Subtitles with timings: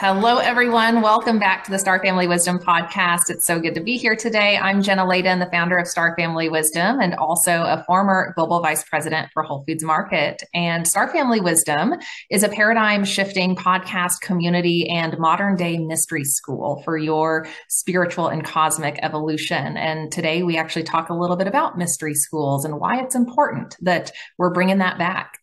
[0.00, 1.02] Hello, everyone.
[1.02, 3.30] Welcome back to the Star Family Wisdom podcast.
[3.30, 4.56] It's so good to be here today.
[4.56, 8.84] I'm Jenna Layden, the founder of Star Family Wisdom and also a former global vice
[8.84, 10.44] president for Whole Foods Market.
[10.54, 11.94] And Star Family Wisdom
[12.30, 18.44] is a paradigm shifting podcast community and modern day mystery school for your spiritual and
[18.44, 19.76] cosmic evolution.
[19.76, 23.74] And today we actually talk a little bit about mystery schools and why it's important
[23.80, 25.37] that we're bringing that back.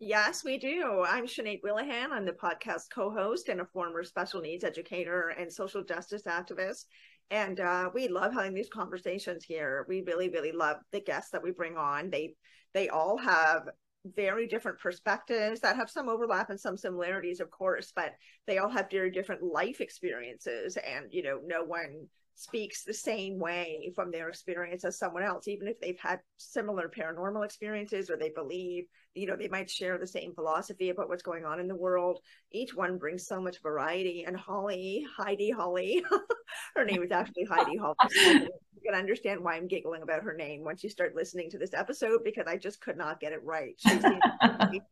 [0.00, 1.04] Yes, we do.
[1.06, 2.12] I'm Sinead Willihan.
[2.12, 6.84] I'm the podcast co host and a former special needs educator and social justice activist.
[7.30, 9.84] And uh, we love having these conversations here.
[9.88, 12.10] We really, really love the guests that we bring on.
[12.10, 12.34] They
[12.74, 13.68] they all have
[14.04, 18.12] very different perspectives that have some overlap and some similarities, of course, but
[18.46, 20.76] they all have very different life experiences.
[20.76, 22.06] And, you know, no one
[22.38, 26.88] speaks the same way from their experience as someone else, even if they've had similar
[26.88, 31.22] paranormal experiences or they believe, you know, they might share the same philosophy about what's
[31.22, 32.20] going on in the world.
[32.52, 34.24] Each one brings so much variety.
[34.24, 36.04] And Holly, Heidi Holly,
[36.76, 38.48] her name is actually Heidi Holly.
[38.82, 41.74] You can understand why I'm giggling about her name once you start listening to this
[41.74, 43.76] episode because I just could not get it right.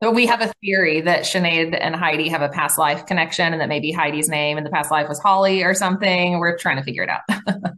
[0.00, 3.60] So we have a theory that Sinead and Heidi have a past life connection and
[3.60, 6.38] that maybe Heidi's name in the past life was Holly or something.
[6.38, 7.22] We're trying to figure it out.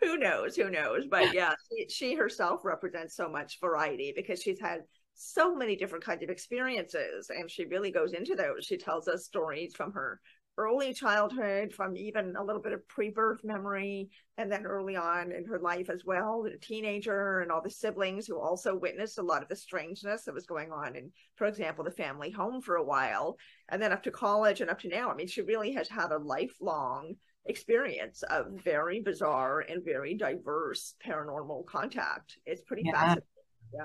[0.00, 0.56] who knows?
[0.56, 1.04] Who knows?
[1.10, 4.80] But yeah, she, she herself represents so much variety because she's had
[5.14, 8.64] so many different kinds of experiences and she really goes into those.
[8.64, 10.20] She tells us stories from her
[10.58, 15.32] early childhood, from even a little bit of pre birth memory, and then early on
[15.32, 19.22] in her life as well, the teenager and all the siblings who also witnessed a
[19.22, 22.76] lot of the strangeness that was going on in, for example, the family home for
[22.76, 23.36] a while,
[23.70, 25.10] and then up to college and up to now.
[25.10, 27.14] I mean, she really has had a lifelong
[27.46, 32.36] experience of very bizarre and very diverse paranormal contact.
[32.44, 32.92] It's pretty yeah.
[32.92, 33.22] fascinating.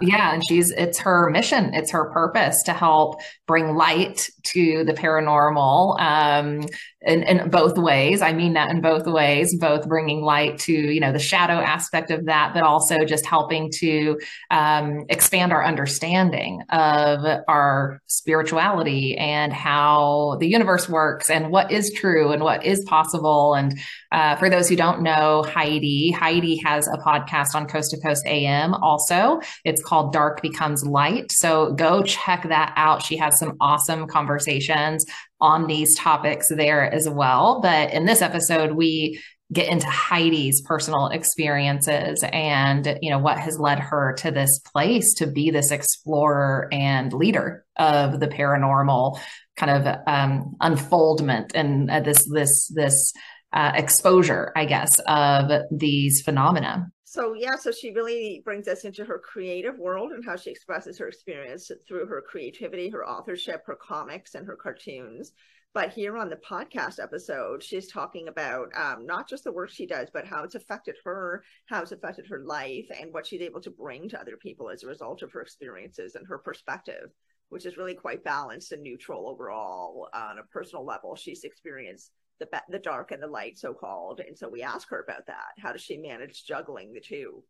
[0.02, 0.34] Yeah.
[0.34, 6.00] and she's it's her mission, it's her purpose to help bring light to the paranormal
[6.00, 6.62] um,
[7.02, 8.22] in, in both ways.
[8.22, 12.12] I mean that in both ways, both bringing light to you know the shadow aspect
[12.12, 14.20] of that, but also just helping to
[14.52, 21.92] um, expand our understanding of our spirituality and how the universe works and what is
[21.94, 23.54] true and what is possible.
[23.54, 23.78] And
[24.12, 28.26] uh, for those who don't know Heidi, Heidi has a podcast on Coast to Coast
[28.26, 28.74] AM.
[28.76, 29.40] Also,
[29.82, 31.32] called Dark Becomes Light.
[31.32, 33.02] So go check that out.
[33.02, 35.06] She has some awesome conversations
[35.40, 37.62] on these topics there as well.
[37.62, 43.60] But in this episode, we get into Heidi's personal experiences and you know what has
[43.60, 49.20] led her to this place to be this explorer and leader of the paranormal
[49.56, 53.14] kind of um, unfoldment and uh, this this this
[53.54, 59.06] uh, exposure, I guess, of these phenomena so yeah so she really brings us into
[59.06, 63.76] her creative world and how she expresses her experience through her creativity her authorship her
[63.76, 65.32] comics and her cartoons.
[65.76, 69.86] But here on the podcast episode she's talking about um, not just the work she
[69.86, 73.62] does but how it's affected her how it's affected her life and what she's able
[73.62, 77.12] to bring to other people as a result of her experiences and her perspective
[77.50, 81.16] which is really quite balanced and neutral overall on a personal level.
[81.16, 84.20] She's experienced the the dark and the light, so called.
[84.20, 85.54] And so we ask her about that.
[85.60, 87.44] How does she manage juggling the two?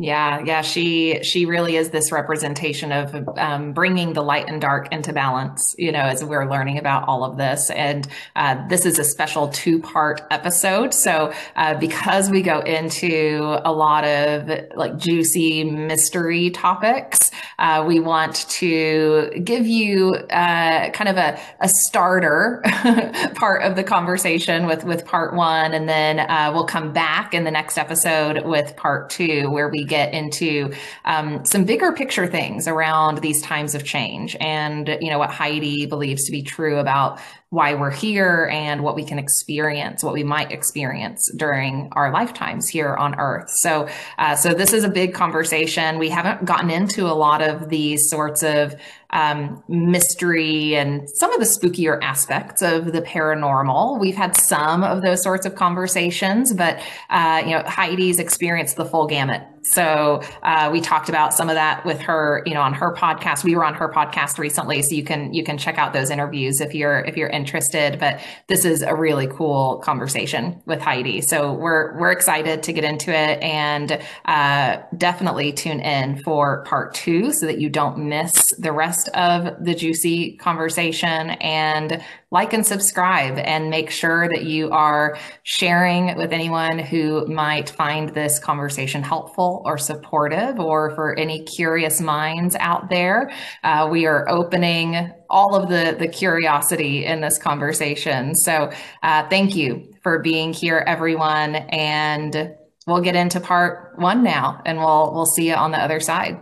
[0.00, 4.90] Yeah, yeah, she she really is this representation of um, bringing the light and dark
[4.92, 5.74] into balance.
[5.76, 9.48] You know, as we're learning about all of this, and uh, this is a special
[9.48, 10.94] two part episode.
[10.94, 17.18] So uh, because we go into a lot of like juicy mystery topics,
[17.58, 22.62] uh, we want to give you uh, kind of a, a starter
[23.34, 27.44] part of the conversation with with part one, and then uh, we'll come back in
[27.44, 30.72] the next episode with part two, where we get into
[31.04, 35.84] um, some bigger picture things around these times of change and you know what Heidi
[35.84, 37.20] believes to be true about
[37.50, 42.68] why we're here and what we can experience, what we might experience during our lifetimes
[42.68, 43.50] here on Earth.
[43.50, 43.88] So,
[44.18, 45.98] uh, so this is a big conversation.
[45.98, 48.76] We haven't gotten into a lot of these sorts of
[49.12, 53.98] um, mystery and some of the spookier aspects of the paranormal.
[53.98, 56.80] We've had some of those sorts of conversations, but
[57.10, 59.42] uh, you know, Heidi's experienced the full gamut.
[59.62, 63.44] So uh, we talked about some of that with her, you know, on her podcast.
[63.44, 66.60] We were on her podcast recently, so you can you can check out those interviews
[66.60, 67.98] if you're if you're interested.
[67.98, 71.20] But this is a really cool conversation with Heidi.
[71.20, 73.88] So we're we're excited to get into it, and
[74.26, 79.64] uh, definitely tune in for part two so that you don't miss the rest of
[79.64, 86.32] the juicy conversation and like and subscribe and make sure that you are sharing with
[86.32, 92.88] anyone who might find this conversation helpful or supportive or for any curious minds out
[92.88, 93.32] there.
[93.64, 98.34] Uh, we are opening all of the, the curiosity in this conversation.
[98.36, 98.70] So
[99.02, 101.56] uh, thank you for being here, everyone.
[101.56, 102.54] And
[102.86, 106.40] we'll get into part one now and we'll we'll see you on the other side.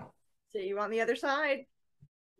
[0.53, 1.67] See you on the other side.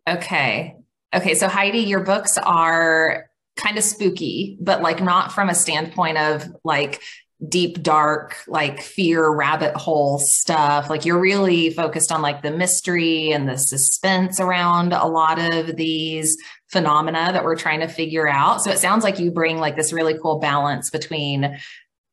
[0.07, 0.75] Okay.
[1.13, 3.28] Okay, so Heidi, your books are
[3.59, 7.01] kind of spooky, but like not from a standpoint of like
[7.47, 13.31] deep dark like fear rabbit hole stuff like you're really focused on like the mystery
[13.31, 18.61] and the suspense around a lot of these phenomena that we're trying to figure out
[18.61, 21.57] so it sounds like you bring like this really cool balance between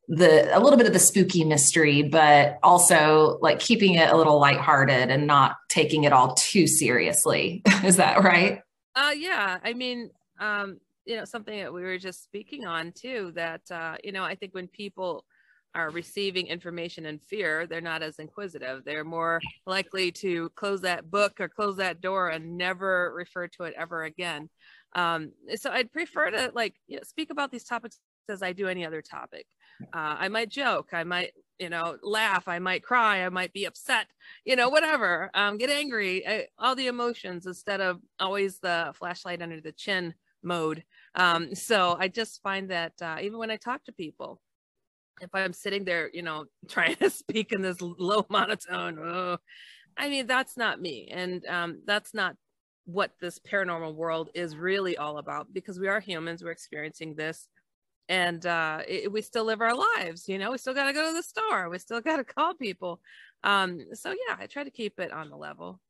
[0.08, 4.38] the a little bit of the spooky mystery, but also like keeping it a little
[4.38, 7.62] lighthearted and not taking it all too seriously.
[7.84, 8.60] Is that right?
[8.94, 9.58] Uh yeah.
[9.64, 13.96] I mean, um, you know, something that we were just speaking on too, that uh,
[14.02, 15.24] you know, I think when people
[15.74, 18.82] are receiving information in fear, they're not as inquisitive.
[18.84, 23.64] They're more likely to close that book or close that door and never refer to
[23.64, 24.48] it ever again.
[24.94, 27.98] Um, so I'd prefer to like you know, speak about these topics
[28.28, 29.46] as I do any other topic.
[29.92, 33.66] Uh, I might joke, I might, you know, laugh, I might cry, I might be
[33.66, 34.06] upset,
[34.44, 39.42] you know, whatever, um, get angry, I, all the emotions instead of always the flashlight
[39.42, 40.82] under the chin mode.
[41.16, 44.40] Um, so I just find that uh, even when I talk to people,
[45.20, 49.38] if I'm sitting there, you know, trying to speak in this low monotone, oh,
[49.96, 51.08] I mean, that's not me.
[51.10, 52.36] And um, that's not
[52.84, 57.48] what this paranormal world is really all about because we are humans, we're experiencing this
[58.08, 60.50] and uh, it, we still live our lives you know?
[60.50, 63.00] We still got to go to the store we still got to call people.
[63.44, 65.80] Um, so yeah i try to keep it on the level.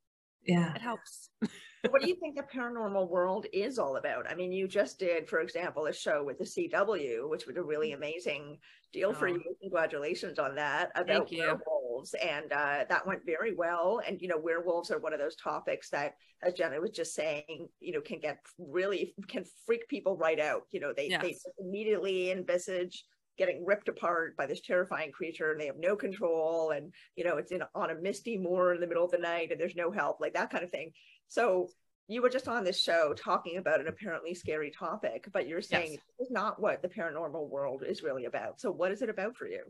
[0.45, 0.73] Yeah.
[0.73, 1.29] It helps
[1.89, 4.29] what do you think the paranormal world is all about?
[4.29, 7.63] I mean, you just did, for example, a show with the CW, which was a
[7.63, 8.57] really amazing
[8.93, 9.13] deal oh.
[9.13, 9.41] for you.
[9.61, 14.01] Congratulations on that about werewolves, and uh, that went very well.
[14.05, 17.67] And you know, werewolves are one of those topics that, as Jenna was just saying,
[17.79, 20.63] you know, can get really can freak people right out.
[20.71, 21.21] You know, they yes.
[21.21, 23.03] they immediately envisage
[23.37, 27.37] getting ripped apart by this terrifying creature and they have no control and you know
[27.37, 29.91] it's in on a misty moor in the middle of the night and there's no
[29.91, 30.91] help like that kind of thing
[31.27, 31.69] so
[32.07, 35.91] you were just on this show talking about an apparently scary topic, but you're saying
[35.91, 36.01] yes.
[36.17, 38.61] this is not what the paranormal world is really about.
[38.61, 39.63] So what is it about for you?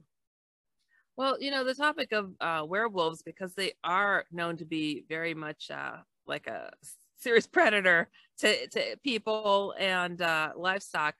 [1.16, 5.34] Well, you know, the topic of uh, werewolves, because they are known to be very
[5.34, 6.70] much uh, like a
[7.18, 8.08] serious predator
[8.40, 11.16] to, to people and uh, livestock,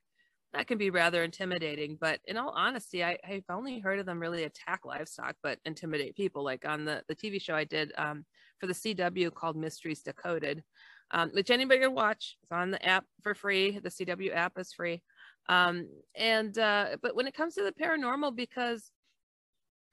[0.54, 1.98] that can be rather intimidating.
[2.00, 6.16] But in all honesty, I, have only heard of them really attack livestock, but intimidate
[6.16, 6.44] people.
[6.44, 8.24] Like on the, the TV show I did um,
[8.60, 10.64] for the CW called Mysteries Decoded,
[11.12, 12.38] um, which anybody can watch.
[12.44, 13.80] It's on the app for free.
[13.80, 15.02] The CW app is free.
[15.50, 18.92] Um, and uh, but when it comes to the paranormal, because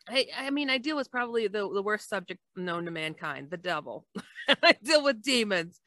[0.08, 3.56] I, I mean, I deal with probably the, the worst subject known to mankind, the
[3.56, 4.06] devil.
[4.62, 5.81] I deal with demons.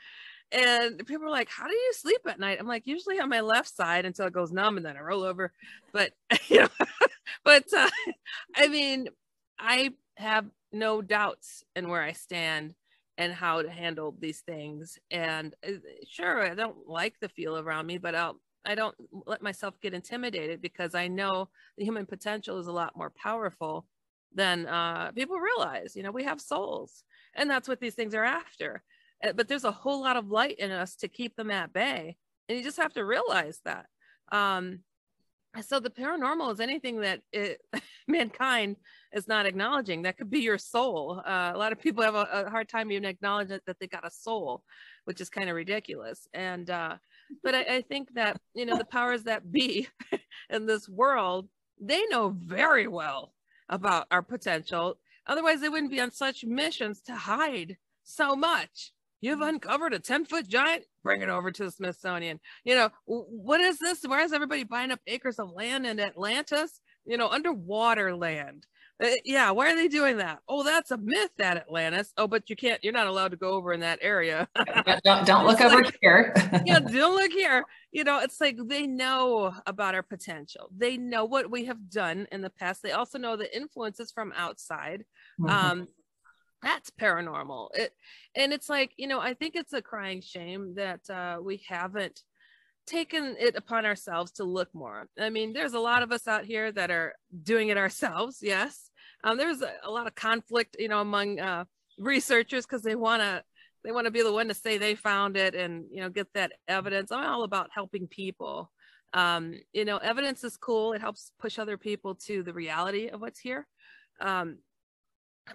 [0.52, 2.58] And people are like, How do you sleep at night?
[2.60, 5.24] I'm like, usually on my left side until it goes numb and then I roll
[5.24, 5.52] over.
[5.92, 6.14] But,
[6.48, 6.68] you know,
[7.44, 7.90] but uh,
[8.56, 9.10] I mean,
[9.60, 12.74] I have no doubts in where I stand
[13.18, 14.98] and how to handle these things.
[15.10, 15.72] And uh,
[16.08, 19.94] sure, I don't like the feel around me, but I'll I don't let myself get
[19.94, 23.86] intimidated because I know the human potential is a lot more powerful
[24.34, 25.96] than uh, people realize.
[25.96, 27.04] You know, we have souls,
[27.34, 28.84] and that's what these things are after.
[29.24, 32.18] Uh, but there's a whole lot of light in us to keep them at bay,
[32.50, 33.86] and you just have to realize that.
[34.32, 34.80] Um,
[35.62, 37.60] so the paranormal is anything that it,
[38.08, 38.76] mankind
[39.14, 40.04] is not acknowledging.
[40.04, 41.22] That could be your soul.
[41.26, 44.06] Uh, a lot of people have a, a, hard time even acknowledging that they got
[44.06, 44.64] a soul
[45.06, 46.28] which is kind of ridiculous.
[46.34, 46.98] And uh,
[47.42, 49.88] but I, I, think that you know the powers that be
[50.50, 51.48] in this world
[51.80, 53.34] they know very well
[53.70, 54.98] about our potential.
[55.26, 60.26] Otherwise they wouldn't be on such missions to hide so much You've uncovered a 10
[60.26, 62.40] foot giant, bring it over to the Smithsonian.
[62.64, 64.04] You know, what is this?
[64.04, 66.82] Why is everybody buying up acres of land in Atlantis?
[67.06, 68.68] You know, underwater land.
[69.04, 70.40] Uh, yeah, why are they doing that?
[70.50, 72.12] Oh, that's a myth at Atlantis.
[72.18, 74.48] Oh, but you can't, you're not allowed to go over in that area.
[75.04, 76.34] don't, don't look over like, here.
[76.66, 77.64] yeah, don't look here.
[77.92, 80.70] You know, it's like they know about our potential.
[80.76, 82.82] They know what we have done in the past.
[82.82, 85.06] They also know the influences from outside.
[85.40, 85.50] Mm-hmm.
[85.50, 85.88] Um,
[86.62, 87.70] that's paranormal.
[87.74, 87.94] It
[88.36, 92.22] and it's like you know i think it's a crying shame that uh, we haven't
[92.86, 95.08] taken it upon ourselves to look more.
[95.20, 98.90] I mean there's a lot of us out here that are doing it ourselves yes.
[99.24, 101.66] Um, there's a, a, lot of conflict you know among uh,
[102.00, 103.44] researchers because they want to
[103.84, 106.28] they want to be the one to say they found it and you know get
[106.34, 107.12] that evidence.
[107.12, 108.72] I'm all about helping people.
[109.14, 110.94] Um, you know evidence is cool.
[110.94, 113.68] It helps push other people to the reality of what's here.
[114.20, 114.58] Um,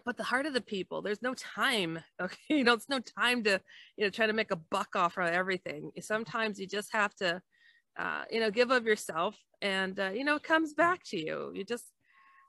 [0.04, 2.36] but the heart of the people there's no time okay?
[2.48, 3.60] You know it's no time to
[3.96, 5.90] you know try to make a buck off of everything.
[6.00, 7.40] Sometimes you just have to
[7.98, 11.52] uh, you know give of yourself and uh, you know it comes back to you.
[11.54, 11.84] You just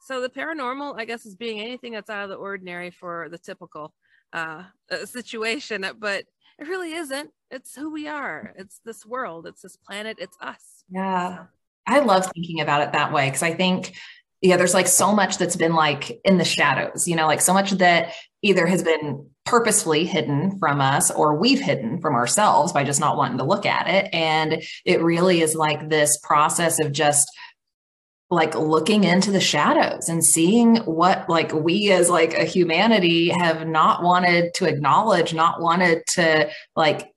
[0.02, 3.38] so the paranormal i guess is being anything that's out of the ordinary for the
[3.38, 3.94] typical
[4.34, 4.64] uh,
[5.06, 6.26] situation but
[6.60, 7.32] it really isn't.
[7.50, 8.54] It's who we are.
[8.58, 9.48] It's this world.
[9.48, 10.18] It's this planet.
[10.20, 10.84] It's us.
[10.90, 11.46] Yeah.
[11.86, 13.94] I love thinking about it that way because i think
[14.44, 17.54] yeah, there's like so much that's been like in the shadows, you know, like so
[17.54, 22.84] much that either has been purposefully hidden from us or we've hidden from ourselves by
[22.84, 24.14] just not wanting to look at it.
[24.14, 27.26] And it really is like this process of just
[28.30, 33.66] like looking into the shadows and seeing what like we as like a humanity have
[33.66, 37.13] not wanted to acknowledge not wanted to like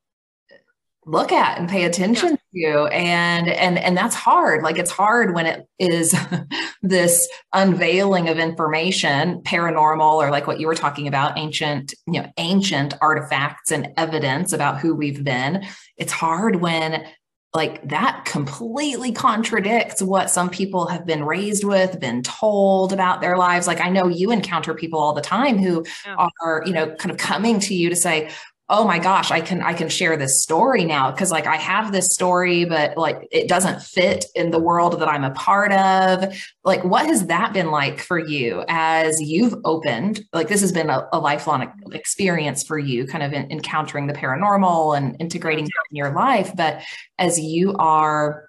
[1.07, 2.73] look at and pay attention yeah.
[2.73, 6.15] to and and and that's hard like it's hard when it is
[6.83, 12.31] this unveiling of information paranormal or like what you were talking about ancient you know
[12.39, 15.65] ancient artifacts and evidence about who we've been
[15.97, 17.07] it's hard when
[17.55, 23.37] like that completely contradicts what some people have been raised with been told about their
[23.37, 26.29] lives like i know you encounter people all the time who yeah.
[26.43, 28.29] are you know kind of coming to you to say
[28.69, 31.93] oh my gosh i can i can share this story now because like i have
[31.93, 36.35] this story but like it doesn't fit in the world that i'm a part of.
[36.65, 40.91] Like what has that been like for you as you've opened like this has been
[40.91, 45.85] a, a lifelong experience for you kind of in, encountering the paranormal and integrating that
[45.91, 46.83] in your life but
[47.19, 48.49] as you are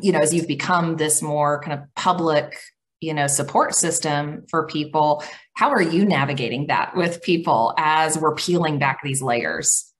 [0.00, 2.54] you know as you've become this more kind of public
[3.00, 5.22] you know support system for people
[5.58, 9.92] how are you navigating that with people as we're peeling back these layers?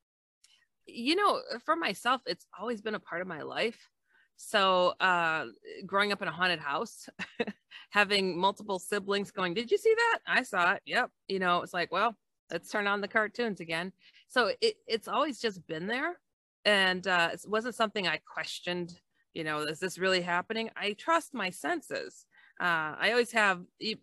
[0.86, 3.88] You know for myself it's always been a part of my life.
[4.36, 5.46] So uh
[5.84, 7.08] growing up in a haunted house
[7.90, 10.18] having multiple siblings going did you see that?
[10.28, 10.82] I saw it.
[10.86, 11.10] Yep.
[11.26, 12.14] You know it's like well
[12.52, 13.92] let's turn on the cartoons again.
[14.28, 16.18] So it, it's always just been there.
[16.64, 19.00] And uh it wasn't something i questioned
[19.34, 20.70] you know is this really happening?
[20.76, 22.26] I trust my senses
[22.60, 23.60] uh, I always have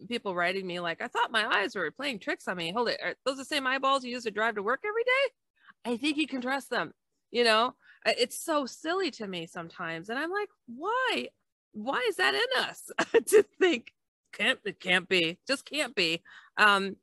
[0.08, 2.72] people writing me like, I thought my eyes were playing tricks on me.
[2.72, 3.00] Hold it.
[3.04, 5.94] Are those the same eyeballs you use to drive to work every day?
[5.94, 6.94] I think you can trust them.
[7.32, 10.10] You know, it's so silly to me sometimes.
[10.10, 11.28] And I'm like, why?
[11.74, 12.90] Why is that in us
[13.28, 13.92] to think
[14.32, 16.24] can't, it can't be, just can't be.
[16.58, 16.96] Um,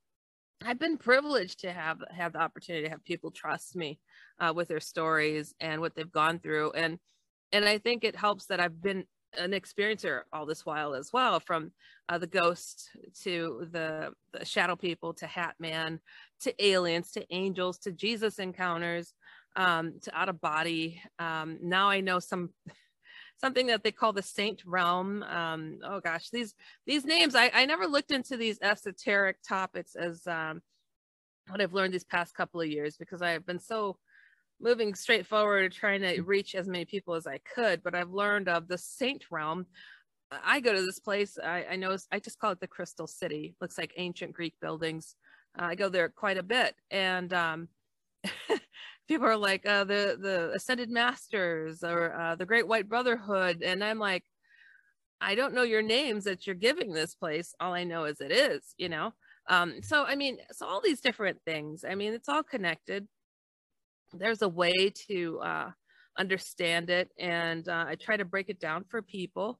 [0.64, 3.98] I've been privileged to have have the opportunity to have people trust me
[4.38, 6.98] uh, with their stories and what they've gone through, and
[7.52, 9.04] and I think it helps that I've been
[9.38, 11.72] an experiencer all this while as well from
[12.08, 12.90] uh, the ghost
[13.22, 16.00] to the, the, shadow people to hat man
[16.40, 19.14] to aliens to angels to jesus encounters
[19.54, 21.00] um, to out of body.
[21.18, 22.50] Um, now i know some
[23.40, 25.22] something that they call the saint realm.
[25.24, 26.54] Um, oh gosh these
[26.86, 30.62] these names I, I never looked into these esoteric topics as um,
[31.48, 33.96] what i've learned these past couple of years because i've been so
[34.62, 37.82] moving straight forward, trying to reach as many people as I could.
[37.82, 39.66] But I've learned of the Saint realm.
[40.30, 41.36] I go to this place.
[41.42, 43.54] I, I know I just call it the Crystal City.
[43.60, 45.16] Looks like ancient Greek buildings.
[45.58, 47.68] Uh, I go there quite a bit, and um,
[49.08, 53.84] people are like uh, the the Ascended Masters or uh, the Great White Brotherhood, and
[53.84, 54.24] I'm like,
[55.20, 57.54] I don't know your names that you're giving this place.
[57.60, 59.12] All I know is it is, you know.
[59.50, 61.84] Um, so I mean, so all these different things.
[61.86, 63.06] I mean, it's all connected
[64.14, 65.70] there's a way to uh,
[66.18, 69.58] understand it and uh, i try to break it down for people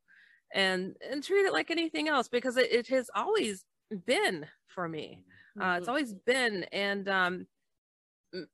[0.55, 3.65] and and treat it like anything else because it, it has always
[4.07, 5.25] been for me.
[5.61, 5.89] Uh, it's mm-hmm.
[5.91, 7.47] always been and um,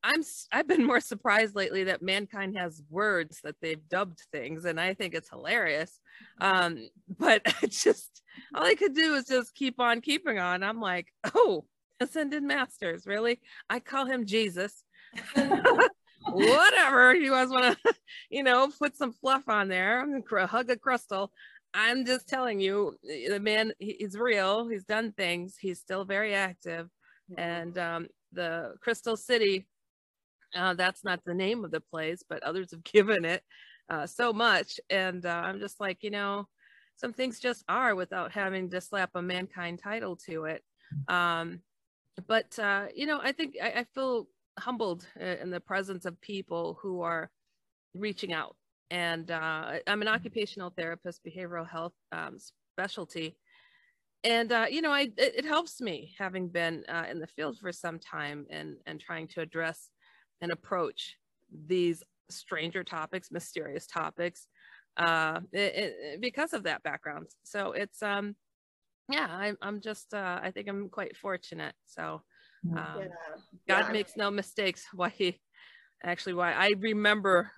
[0.03, 4.81] i'm i've been more surprised lately that mankind has words that they've dubbed things and
[4.81, 6.01] i think it's hilarious.
[6.41, 6.89] Um,
[7.19, 8.23] but I just
[8.55, 10.63] all i could do is just keep on keeping on.
[10.63, 11.65] I'm like oh
[12.01, 13.41] ascended masters really?
[13.71, 14.83] I call him jesus
[16.33, 17.95] whatever you guys want to
[18.31, 20.07] you know put some fluff on there
[20.47, 21.33] hug a crystal.
[21.75, 26.89] I'm just telling you the man he's real he's done things he's still very active.
[27.37, 29.67] And um, the crystal city
[30.55, 33.43] uh, that's not the name of the place but others have given it
[33.91, 34.81] uh, so much.
[34.91, 36.49] And uh, i'm just like you know
[36.97, 40.65] some things just are without having to slap a mankind title to it.
[41.07, 41.61] Um,
[42.27, 44.27] but uh, you know i think I, I feel
[44.59, 47.31] humbled in the presence of people who are
[47.95, 48.57] reaching out.
[48.91, 52.39] And uh, I'm an occupational therapist, behavioral health um,
[52.75, 53.37] specialty.
[54.25, 57.59] And, uh, you know, I, it, it, helps me having been uh, in the field
[57.59, 59.91] for some time and, and trying to address
[60.41, 61.17] and approach
[61.67, 64.49] these stranger topics, mysterious topics,
[64.97, 67.27] uh, it, it, because of that background.
[67.45, 68.35] So it's, um,
[69.11, 71.75] yeah, I'm, I'm just, uh, I think I'm quite fortunate.
[71.87, 72.38] So, Mm-hmm.
[72.65, 73.09] Um, Yeah.
[73.67, 73.93] God Yeah.
[73.93, 74.87] makes no mistakes.
[74.93, 75.41] Why he,
[76.03, 77.51] actually, why I remember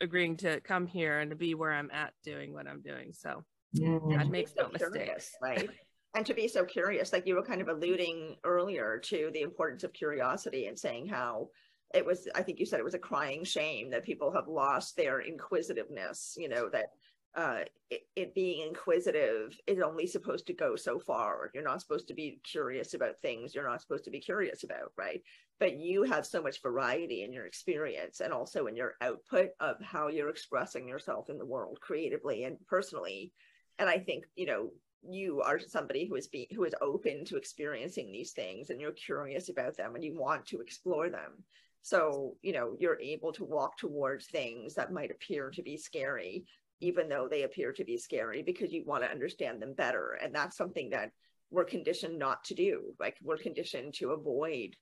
[0.00, 3.12] agreeing to come here and to be where I'm at doing what I'm doing.
[3.12, 3.44] So
[3.76, 4.16] Mm.
[4.16, 5.36] God makes no curious, mistakes.
[5.42, 5.70] right?
[6.14, 9.82] And to be so curious, like you were kind of alluding earlier to the importance
[9.82, 11.48] of curiosity and saying how
[11.92, 14.96] it was, I think you said it was a crying shame that people have lost
[14.96, 16.90] their inquisitiveness, you know, that
[17.36, 17.60] uh,
[17.90, 21.50] it, it being inquisitive is only supposed to go so far.
[21.52, 24.92] You're not supposed to be curious about things you're not supposed to be curious about,
[24.96, 25.20] right?
[25.58, 29.80] But you have so much variety in your experience and also in your output of
[29.82, 33.32] how you're expressing yourself in the world creatively and personally
[33.78, 34.70] and i think you know
[35.06, 38.92] you are somebody who is be who is open to experiencing these things and you're
[38.92, 41.44] curious about them and you want to explore them
[41.82, 46.44] so you know you're able to walk towards things that might appear to be scary
[46.80, 50.34] even though they appear to be scary because you want to understand them better and
[50.34, 51.10] that's something that
[51.50, 54.76] we're conditioned not to do like we're conditioned to avoid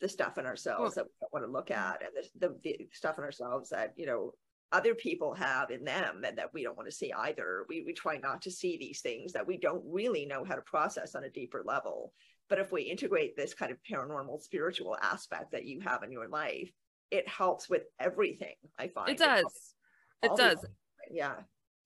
[0.00, 1.92] the stuff in ourselves that we don't want to look mm-hmm.
[1.92, 4.32] at and the, the, the stuff in ourselves that you know
[4.72, 7.64] other people have in them and that we don't want to see either.
[7.68, 10.62] We we try not to see these things that we don't really know how to
[10.62, 12.12] process on a deeper level.
[12.48, 16.28] But if we integrate this kind of paranormal spiritual aspect that you have in your
[16.28, 16.70] life,
[17.10, 18.54] it helps with everything.
[18.78, 19.74] I find It does.
[20.22, 20.66] It the- does.
[21.10, 21.34] Yeah.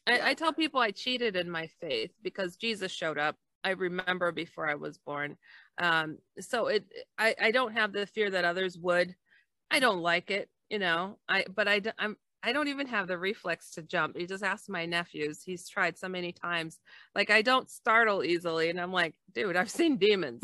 [0.07, 0.26] I, Yeah.
[0.29, 3.37] I tell people I cheated in my faith because Jesus showed up.
[3.64, 5.37] I remember before I was born.
[5.79, 6.85] Um, so it,
[7.19, 9.14] I, I don't have the fear that others would.
[9.71, 11.19] I don't like it, you know.
[11.29, 14.19] I, but I, I'm, I don't even have the reflex to jump.
[14.19, 15.43] You just ask my nephews.
[15.45, 16.81] He's tried so many times.
[17.14, 20.41] Like I don't startle easily, and I'm like, dude, I've seen demons.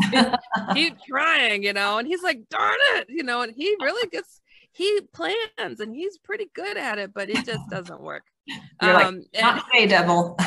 [0.75, 1.99] Keep trying, you know.
[1.99, 3.43] And he's like, darn it, you know.
[3.43, 4.41] And he really gets.
[4.71, 8.23] He plans, and he's pretty good at it, but it just doesn't work.
[8.83, 10.37] You're Um, and- Not today, devil.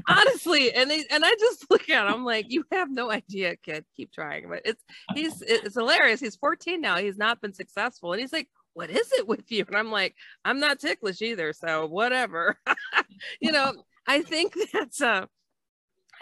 [0.08, 3.56] honestly and they, and i just look at him I'm like you have no idea
[3.56, 3.84] kid.
[3.96, 4.48] Keep trying.
[4.48, 4.82] But it's
[5.14, 6.20] he's it's hilarious.
[6.20, 6.96] He's 14 now.
[6.96, 8.12] He's not been successful.
[8.12, 9.64] And he's like what is it with you?
[9.66, 10.14] And i'm like
[10.44, 12.56] i'm not ticklish either so whatever.
[13.40, 13.74] You know
[14.06, 15.26] i think that's uh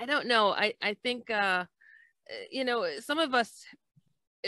[0.01, 0.51] i don't know.
[0.51, 1.65] I i think uh
[2.51, 3.65] you know some of us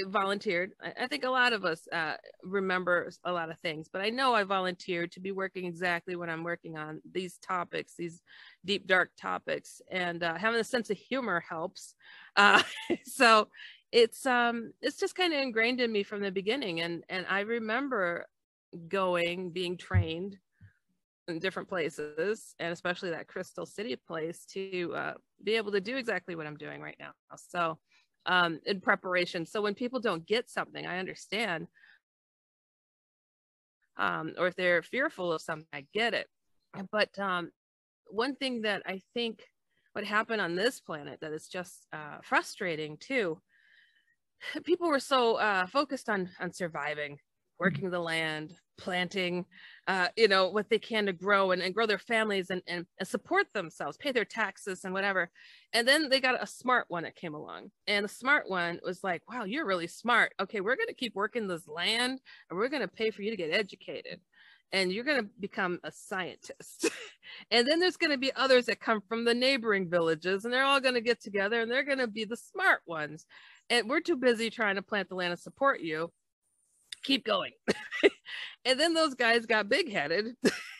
[0.06, 0.72] volunteered.
[0.82, 4.08] I, I think a lot of us uh remember a lot of things but i
[4.08, 8.22] know i volunteered to be working exactly what i'm working on these topics these
[8.64, 11.94] deep dark topics and uh, having a sense of humor helps.
[12.36, 12.62] Uh,
[13.04, 13.48] so
[13.92, 17.40] it's um it's just kind of ingrained in me from the beginning and and i
[17.40, 18.24] remember
[18.86, 20.38] going being trained
[21.26, 25.96] in different places and especially that crystal city place to uh, be able to do
[25.96, 27.10] exactly what i'm doing right now.
[27.36, 27.78] So
[28.30, 29.44] um in preparation.
[29.44, 31.66] So when people don't get something i understand.
[33.98, 36.28] Um or if they're fearful of something i get it.
[36.90, 37.50] But um
[38.06, 39.44] one thing that I think
[39.92, 43.40] what happened on this planet that is just uh, frustrating too.
[44.64, 47.18] People were so uh, focused on on surviving,
[47.58, 49.44] working the land, planting,
[49.86, 52.86] uh, you know, what they can to grow and, and grow their families and, and,
[52.98, 55.30] and support themselves, pay their taxes and whatever.
[55.72, 57.70] And then they got a smart one that came along.
[57.86, 60.32] And the smart one was like, wow, you're really smart.
[60.40, 63.30] Okay, we're going to keep working this land and we're going to pay for you
[63.30, 64.20] to get educated
[64.72, 66.88] and you're going to become a scientist.
[67.50, 70.64] and then there's going to be others that come from the neighboring villages, and they're
[70.64, 73.26] all going to get together and they're going to be the smart ones.
[73.68, 76.12] And we're too busy trying to plant the land and support you.
[77.02, 77.52] Keep going.
[78.64, 80.34] and then those guys got big headed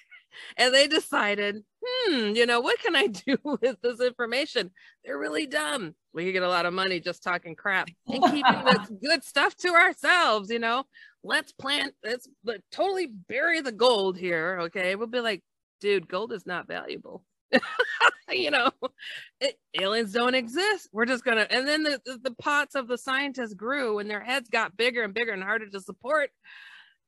[0.57, 4.71] and they decided, hmm, you know, what can I do with this information?
[5.05, 5.95] They're really dumb.
[6.13, 9.55] We could get a lot of money just talking crap and keeping this good stuff
[9.57, 10.85] to ourselves, you know
[11.23, 15.43] let's plant let's let, totally bury the gold here okay we'll be like
[15.81, 17.25] dude gold is not valuable
[18.31, 18.71] you know
[19.41, 20.89] it, aliens don't exist.
[20.93, 24.21] We're just gonna and then the, the, the pots of the scientists grew and their
[24.21, 26.31] heads got bigger and bigger and harder to support.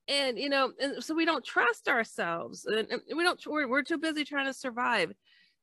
[0.08, 3.82] And you know and so we don't trust ourselves and, and we don't we're, we're
[3.82, 5.12] too busy trying to survive.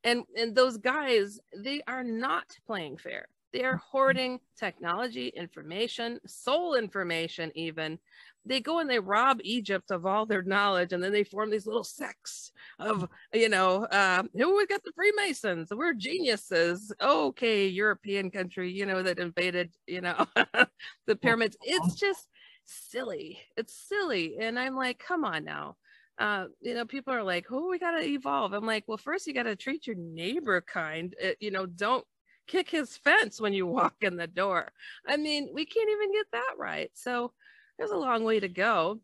[0.03, 3.27] And and those guys they are not playing fair.
[3.51, 7.99] They are hoarding technology information soul information even
[8.45, 11.67] they go and they rob Egypt of all their knowledge, and then they form these
[11.67, 15.69] little sects of, you know, uh, who we got the Freemasons.
[15.71, 16.91] We're geniuses.
[17.01, 20.25] Okay, European country, you know, that invaded, you know,
[21.07, 21.57] the pyramids.
[21.61, 22.27] It's just
[22.65, 23.39] silly.
[23.57, 25.77] It's silly, and I'm like, come on now.
[26.17, 29.33] Uh, you know, people are like, "Oh, we gotta evolve." I'm like, "Well, first you
[29.33, 31.15] gotta treat your neighbor kind.
[31.23, 32.05] Uh, you know, don't
[32.45, 34.71] kick his fence when you walk in the door."
[35.07, 36.91] I mean, we can't even get that right.
[36.93, 37.31] So
[37.79, 38.99] there's a long way to go.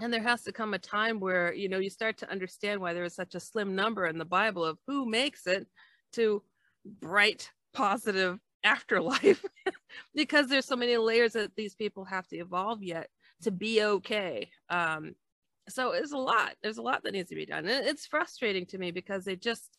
[0.00, 2.94] And there has to come a time where you know you start to understand why
[2.94, 5.66] there is such a slim number in the bible of who makes it
[6.14, 6.42] to
[6.84, 9.44] bright positive afterlife.
[10.14, 13.08] Because there's so many layers that these people have to evolve yet
[13.42, 14.50] to be okay.
[14.68, 15.14] Um
[15.68, 16.54] so it's a lot.
[16.62, 17.66] There's a lot that needs to be done.
[17.66, 19.76] And it's frustrating to me because they just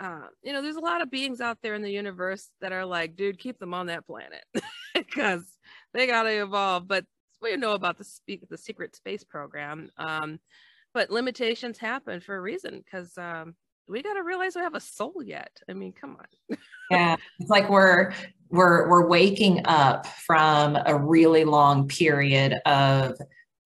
[0.00, 2.86] uh, you know there's a lot of beings out there in the universe that are
[2.86, 4.44] like dude keep them on that planet
[4.94, 5.44] because
[5.92, 6.86] they got to evolve.
[6.86, 7.04] But
[7.40, 10.38] we know about the speak the secret space program um
[10.94, 13.54] but limitations happen for a reason because um
[13.88, 15.60] we got to realize we have a soul yet.
[15.68, 16.58] I mean come on.
[16.90, 18.12] Yeah it's like we're
[18.50, 23.18] we're we're waking up from a really long period of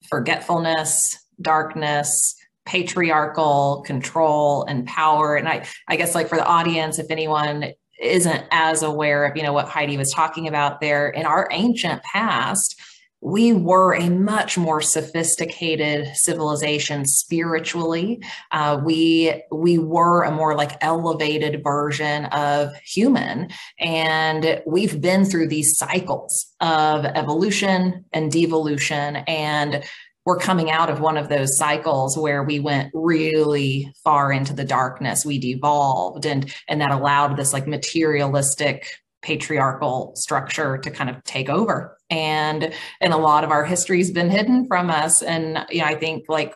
[0.09, 5.37] forgetfulness darkness patriarchal control and power.
[5.37, 9.45] And i i guess like for the audience if anyone isn't as aware of you
[9.45, 12.81] know what heidi was talking about there in our ancient past
[13.23, 18.21] we were a much more sophisticated civilization spiritually.
[18.51, 25.47] Uh, we we were a more like elevated version of human, and we've been through
[25.47, 29.85] these cycles of evolution and devolution, and
[30.25, 34.65] we're coming out of one of those cycles where we went really far into the
[34.65, 35.25] darkness.
[35.25, 38.85] We devolved, and and that allowed this like materialistic
[39.23, 41.97] patriarchal structure to kind of take over.
[42.11, 45.23] And and a lot of our history's been hidden from us.
[45.23, 46.55] And you know i think like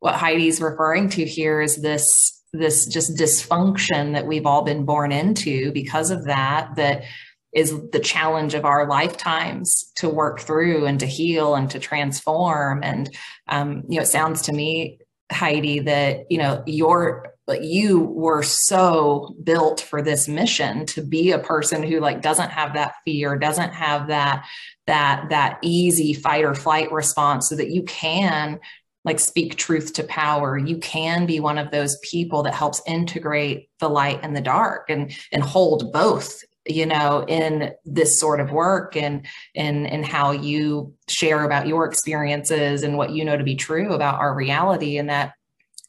[0.00, 5.12] what heidi's referring to here is this this just dysfunction that we've all been born
[5.12, 7.04] into because of that that
[7.52, 12.82] is the challenge of our lifetimes to work through and to heal and to transform.
[12.82, 13.14] And
[13.48, 14.98] um, you know it sounds to me
[15.32, 21.30] heidi that you know your but you were so built for this mission to be
[21.30, 24.44] a person who like doesn't have that fear doesn't have that
[24.86, 28.60] that that easy fight or flight response so that you can
[29.04, 30.58] like speak truth to power.
[30.58, 34.90] You can be one of those people that helps integrate the light and the dark
[34.90, 40.32] and and hold both you know in this sort of work and in in how
[40.32, 44.98] you share about your experiences and what you know to be true about our reality
[44.98, 45.34] and that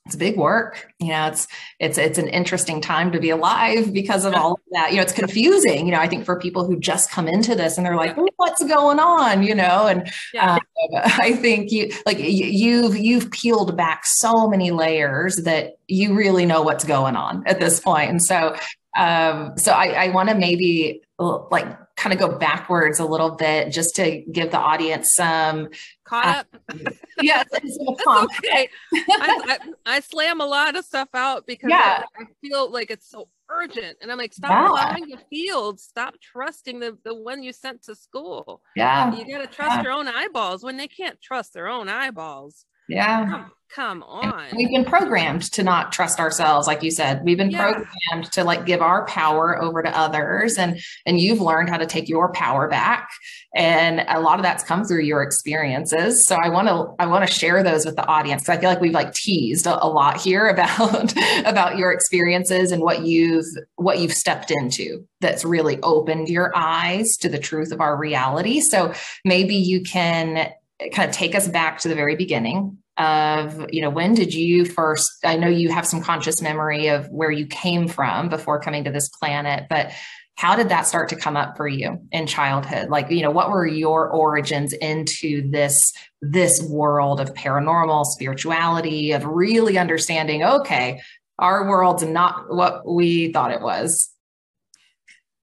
[0.07, 1.47] it's big work you know it's
[1.79, 4.91] it's it's an interesting time to be alive because of all of that.
[4.91, 7.77] You know it's confusing you know i think for people who just come into this
[7.77, 9.43] and they're like what's going on?
[9.43, 10.53] You know and yeah.
[10.55, 10.59] um,
[10.93, 16.61] i think you like you've you've peeled back so many layers that you really know
[16.61, 18.09] what's going on at this point.
[18.09, 18.55] And so
[18.97, 23.71] um so i i want to maybe like kind of go backwards a little bit
[23.71, 25.67] just to give the audience some
[26.05, 26.93] caught uh, up.
[27.21, 27.47] yes,
[28.07, 28.69] okay.
[28.93, 32.03] I, I, I, slam a lot of stuff out because yeah.
[32.17, 34.71] I, I, feel like it's so urgent, and I'm like, stop yeah.
[34.71, 35.79] allowing the field.
[35.79, 38.61] Stop trusting the the one you sent to school.
[38.75, 39.83] Yeah, you got to trust yeah.
[39.83, 42.65] your own eyeballs when they can't trust their own eyeballs.
[42.87, 43.25] Yeah.
[43.25, 44.45] Come, come on.
[44.45, 47.23] And we've been programmed to not trust ourselves, like you said.
[47.23, 47.73] We've been yeah.
[47.73, 50.57] programmed to like give our power over to others.
[50.57, 53.09] And and you've learned how to take your power back.
[53.55, 56.25] And a lot of that's come through your experiences.
[56.27, 58.43] So I want to I want to share those with the audience.
[58.43, 61.13] because I feel like we've like teased a, a lot here about
[61.45, 63.45] about your experiences and what you've
[63.75, 68.61] what you've stepped into that's really opened your eyes to the truth of our reality.
[68.61, 68.93] So
[69.25, 70.51] maybe you can
[70.93, 74.65] kind of take us back to the very beginning of you know when did you
[74.65, 78.83] first i know you have some conscious memory of where you came from before coming
[78.83, 79.91] to this planet but
[80.37, 82.89] how did that start to come up for you in childhood?
[82.89, 89.25] Like you know what were your origins into this this world of paranormal spirituality of
[89.25, 91.01] really understanding okay
[91.39, 94.09] our world's not what we thought it was?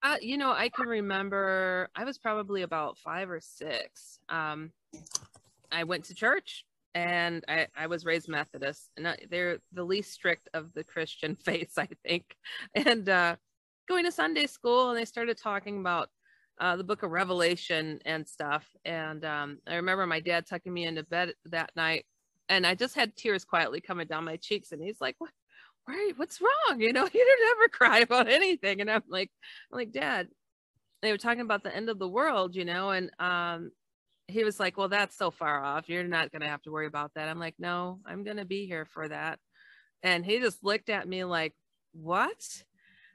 [0.02, 4.70] Uh, you know i can remember i was probably about five or six um,
[5.70, 10.48] I went to church and I, I was raised Methodist, and they're the least strict
[10.54, 12.36] of the Christian faiths, I think.
[12.74, 13.36] And uh,
[13.88, 16.08] going to Sunday school, and they started talking about
[16.60, 18.64] uh, the book of Revelation and stuff.
[18.84, 22.06] And um, I remember my dad tucking me into bed that night,
[22.48, 24.70] and I just had tears quietly coming down my cheeks.
[24.70, 25.30] And he's like, "What?
[25.86, 26.12] Why?
[26.16, 26.80] What's wrong?
[26.80, 29.30] You know, you don't ever cry about anything." And I'm like,
[29.72, 30.28] "I'm like, Dad."
[31.02, 33.72] They were talking about the end of the world, you know, and um,
[34.28, 35.88] he was like, Well, that's so far off.
[35.88, 37.28] You're not going to have to worry about that.
[37.28, 39.38] I'm like, No, I'm going to be here for that.
[40.02, 41.54] And he just looked at me like,
[41.92, 42.62] What?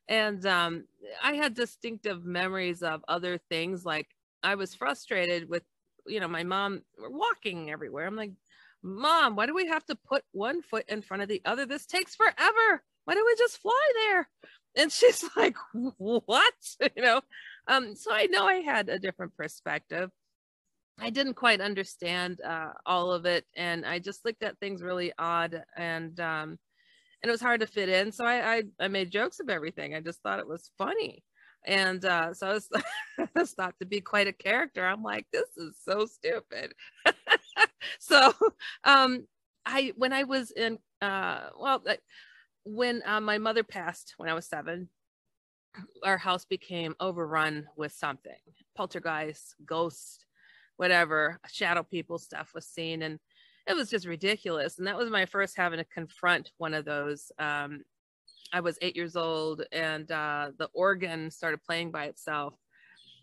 [0.08, 0.86] And um,
[1.24, 3.86] I had distinctive memories of other things.
[3.86, 4.08] Like
[4.44, 5.64] I was frustrated with,
[6.08, 8.08] you know, my mom walking everywhere.
[8.08, 8.32] I'm like,
[8.82, 11.66] Mom, why do we have to put one foot in front of the other?
[11.66, 12.84] This takes forever.
[13.06, 14.30] Why don't we just fly there?
[14.78, 16.54] And she's like, What?
[16.96, 17.22] You know?
[17.68, 20.10] Um, so I know I had a different perspective
[21.02, 25.12] I didn't quite understand uh, all of it, and I just looked at things really
[25.18, 26.60] odd, and um,
[27.22, 28.12] and it was hard to fit in.
[28.12, 29.94] So I, I, I made jokes of everything.
[29.94, 31.24] I just thought it was funny,
[31.66, 32.70] and uh, so I was,
[33.56, 34.86] thought to be quite a character.
[34.86, 36.74] I'm like, this is so stupid.
[38.00, 38.34] so
[38.84, 39.26] um,
[39.66, 41.84] I when I was in uh, well,
[42.64, 44.90] when uh, my mother passed when I was seven,
[46.04, 48.34] our house became overrun with something
[48.76, 50.26] poltergeist, ghosts,
[50.80, 53.02] whatever, shadow people stuff was seen.
[53.02, 53.20] And
[53.68, 54.78] it was just ridiculous.
[54.78, 57.34] And that was my first having to confront one of those.
[57.38, 57.82] Um,
[58.54, 62.54] I was eight years old and uh, the organ started playing by itself.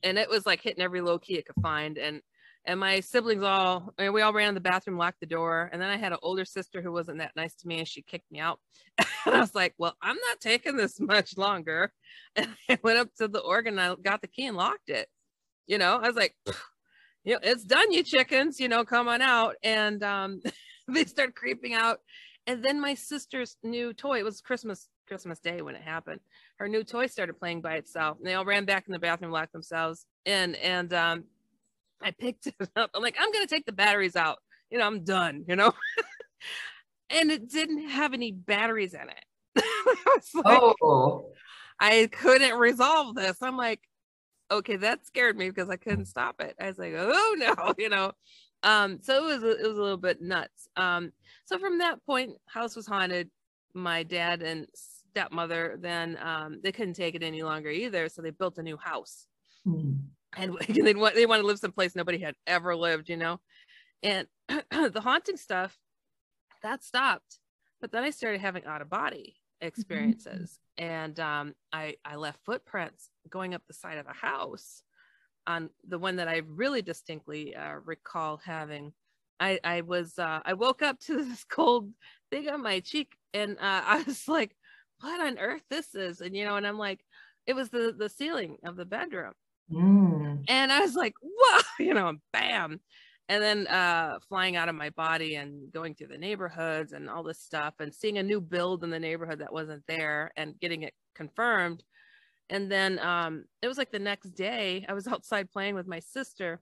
[0.02, 1.96] And it was like hitting every low key it could find.
[1.96, 2.20] And
[2.66, 5.70] and my siblings all I mean, we all ran in the bathroom locked the door
[5.72, 8.02] and then i had an older sister who wasn't that nice to me and she
[8.02, 8.58] kicked me out
[8.98, 11.92] and i was like well i'm not taking this much longer
[12.34, 15.06] and i went up to the organ and i got the key and locked it
[15.68, 16.34] you know i was like
[17.26, 20.40] you know it's done you chickens you know come on out and um
[20.88, 22.00] they start creeping out
[22.46, 26.20] and then my sister's new toy it was christmas christmas day when it happened
[26.56, 29.30] her new toy started playing by itself and they all ran back in the bathroom
[29.30, 31.24] locked themselves in and um
[32.02, 32.90] I picked it up.
[32.94, 34.38] I'm like, I'm gonna take the batteries out.
[34.70, 35.72] You know, I'm done, you know.
[37.10, 39.64] and it didn't have any batteries in it.
[40.34, 41.30] like, oh.
[41.78, 43.36] I couldn't resolve this.
[43.42, 43.80] I'm like,
[44.50, 46.54] okay, that scared me because I couldn't stop it.
[46.60, 48.12] I was like, oh no, you know.
[48.62, 50.68] Um, so it was it was a little bit nuts.
[50.76, 51.12] Um,
[51.44, 53.30] so from that point, house was haunted.
[53.74, 58.30] My dad and stepmother then um, they couldn't take it any longer either, so they
[58.30, 59.26] built a new house.
[59.66, 59.98] Mm
[60.36, 63.40] and they want they want to live someplace nobody had ever lived, you know.
[64.02, 65.76] And the haunting stuff
[66.62, 67.38] that stopped,
[67.80, 69.36] but then I started having out of body.
[69.60, 70.90] Experiences, mm-hmm.
[70.90, 74.82] and um, I I left footprints going up the side of a house
[75.46, 78.92] on the one that I really distinctly uh, recall having.
[79.40, 81.90] I I was uh, I woke up to this cold
[82.30, 84.56] thing on my cheek, and uh, I was like,
[85.00, 87.00] "What on earth this is?" And you know, and I'm like,
[87.46, 89.32] it was the the ceiling of the bedroom
[89.72, 90.44] Mm.
[90.48, 92.80] And I was like, whoa, you know, bam.
[93.28, 97.24] And then uh, flying out of my body and going through the neighborhoods and all
[97.24, 100.82] this stuff and seeing a new build in the neighborhood that wasn't there and getting
[100.82, 101.82] it confirmed.
[102.48, 105.98] And then um, it was like the next day, I was outside playing with my
[105.98, 106.60] sister.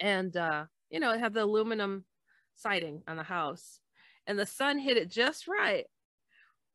[0.00, 2.04] And, uh, you know, it had the aluminum
[2.56, 3.80] siding on the house.
[4.26, 5.86] And the sun hit it just right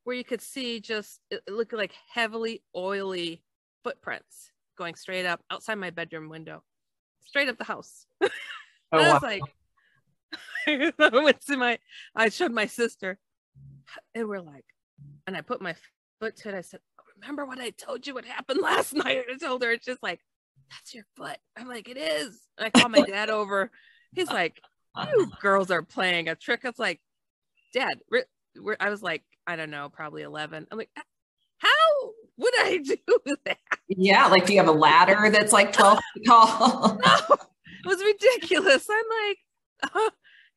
[0.03, 3.43] where you could see just, it looked like heavily oily
[3.83, 6.63] footprints going straight up outside my bedroom window,
[7.25, 8.05] straight up the house.
[8.91, 9.29] oh, I was wow.
[9.29, 9.41] like,
[10.99, 11.79] I went to my,
[12.15, 13.17] I showed my sister,
[14.15, 14.65] and we're like,
[15.27, 15.75] and I put my
[16.19, 16.55] foot to it.
[16.55, 18.13] I said, oh, "Remember what I told you?
[18.13, 20.19] What happened last night?" I told her, it's just like,
[20.69, 23.71] "That's your foot." I'm like, "It is." And I call my dad over.
[24.13, 24.61] He's like,
[24.97, 27.01] "You girls are playing a trick." It's like,
[27.73, 28.25] "Dad, we're,
[28.59, 30.67] we're, I was like, I don't know, probably 11.
[30.71, 30.89] I'm like,
[31.57, 31.67] how
[32.37, 32.95] would I do
[33.45, 33.57] that?
[33.87, 36.99] Yeah, like do you have a ladder that's like 12 feet tall?
[37.03, 37.37] no,
[37.83, 38.87] it was ridiculous.
[38.89, 39.37] I'm like,
[39.95, 40.09] oh,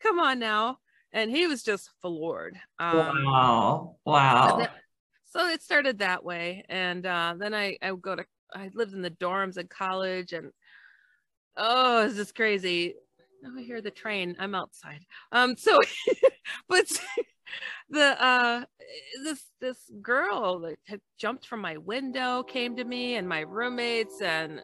[0.02, 0.78] come on now.
[1.12, 2.56] And he was just floored.
[2.78, 3.96] Um, wow.
[4.04, 4.56] Wow.
[4.58, 4.68] Then,
[5.24, 6.64] so it started that way.
[6.68, 10.32] And uh, then I, I would go to, I lived in the dorms in college
[10.32, 10.50] and
[11.56, 12.94] oh, it's just crazy.
[13.46, 14.37] Oh, I hear the train.
[14.38, 15.00] I'm outside.
[15.32, 15.80] Um, so,
[16.68, 16.87] but
[17.90, 18.64] the uh
[19.22, 24.20] this this girl that had jumped from my window came to me and my roommates
[24.22, 24.60] and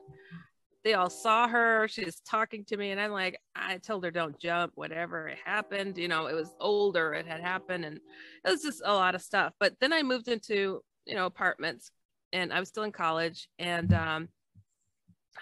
[0.84, 4.38] they all saw her she's talking to me and i'm like i told her don't
[4.38, 7.96] jump whatever it happened you know it was older it had happened and
[8.44, 11.90] it was just a lot of stuff but then i moved into you know apartments
[12.32, 14.28] and i was still in college and um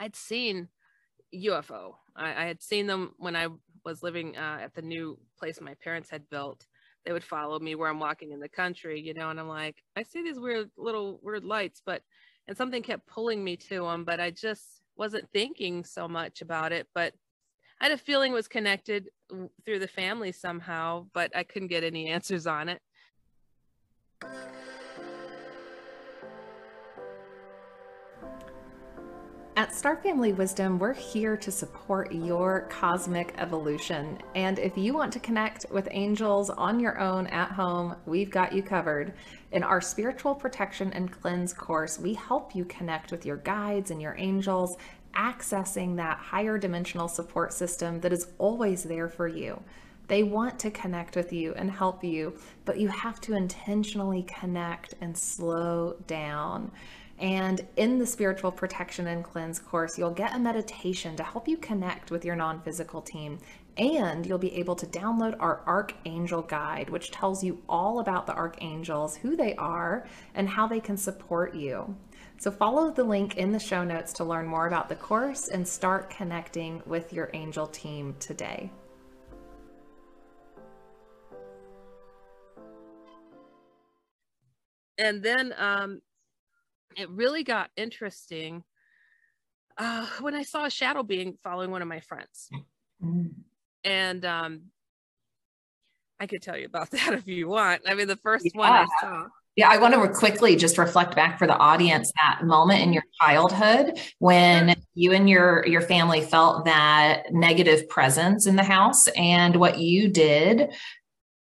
[0.00, 0.68] i'd seen
[1.34, 3.48] ufo i, I had seen them when i
[3.88, 6.66] was living uh, at the new place my parents had built.
[7.04, 9.82] They would follow me where I'm walking in the country, you know, and I'm like,
[9.96, 12.02] I see these weird little weird lights, but
[12.46, 16.72] and something kept pulling me to them, but I just wasn't thinking so much about
[16.72, 16.88] it.
[16.94, 17.14] But
[17.80, 19.08] I had a feeling was connected
[19.64, 22.82] through the family somehow, but I couldn't get any answers on it.
[29.58, 34.16] At Star Family Wisdom, we're here to support your cosmic evolution.
[34.36, 38.52] And if you want to connect with angels on your own at home, we've got
[38.52, 39.14] you covered.
[39.50, 44.00] In our Spiritual Protection and Cleanse course, we help you connect with your guides and
[44.00, 44.76] your angels,
[45.16, 49.60] accessing that higher dimensional support system that is always there for you.
[50.06, 54.94] They want to connect with you and help you, but you have to intentionally connect
[55.00, 56.70] and slow down.
[57.20, 61.56] And in the spiritual protection and cleanse course, you'll get a meditation to help you
[61.56, 63.38] connect with your non physical team.
[63.76, 68.34] And you'll be able to download our Archangel Guide, which tells you all about the
[68.34, 71.96] archangels, who they are, and how they can support you.
[72.38, 75.66] So follow the link in the show notes to learn more about the course and
[75.66, 78.70] start connecting with your angel team today.
[84.98, 86.00] And then um,
[86.96, 88.64] it really got interesting
[89.76, 92.48] uh, when I saw a shadow being following one of my friends.
[93.02, 93.30] Mm.
[93.84, 94.62] And um,
[96.18, 97.82] I could tell you about that if you want.
[97.86, 98.58] I mean, the first yeah.
[98.58, 99.26] one I saw.
[99.56, 103.02] Yeah, I want to quickly just reflect back for the audience that moment in your
[103.20, 109.56] childhood when you and your your family felt that negative presence in the house and
[109.56, 110.70] what you did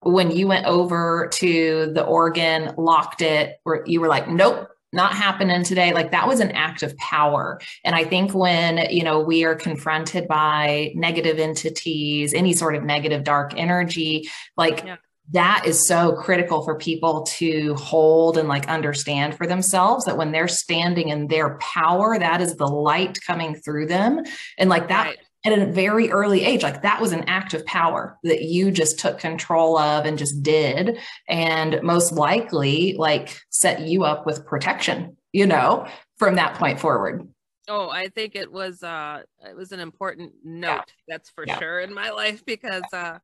[0.04, 5.14] when you went over to the organ, locked it, where you were like, nope, not
[5.14, 5.92] happening today.
[5.92, 7.60] Like that was an act of power.
[7.84, 12.82] And i think when you know we are confronted by negative entities any sort of
[12.82, 14.96] negative dark energy like yeah.
[15.30, 20.32] that is so critical for people to hold and like understand for themselves that when
[20.32, 24.22] they're standing in their power that is the light coming through them.
[24.58, 27.64] And like that right at a very early age like that was an act of
[27.66, 33.80] power that you just took control of and just did and most likely like set
[33.82, 37.28] you up with protection you know from that point forward
[37.68, 40.82] oh i think it was uh it was an important note yeah.
[41.08, 41.58] that's for yeah.
[41.58, 43.18] sure in my life because uh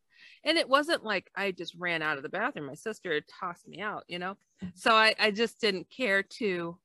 [0.45, 3.81] and it wasn't like i just ran out of the bathroom my sister tossed me
[3.81, 4.37] out you know
[4.75, 6.77] so i i just didn't care to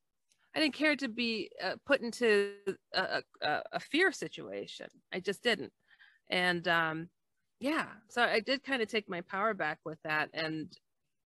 [0.56, 2.54] I didn't care to be uh, put into
[2.94, 4.88] a, a, a, fear situation.
[5.14, 5.74] I just didn't.
[6.30, 7.10] And um,
[7.60, 10.30] yeah, so I did kind of take my power back with that.
[10.34, 10.72] And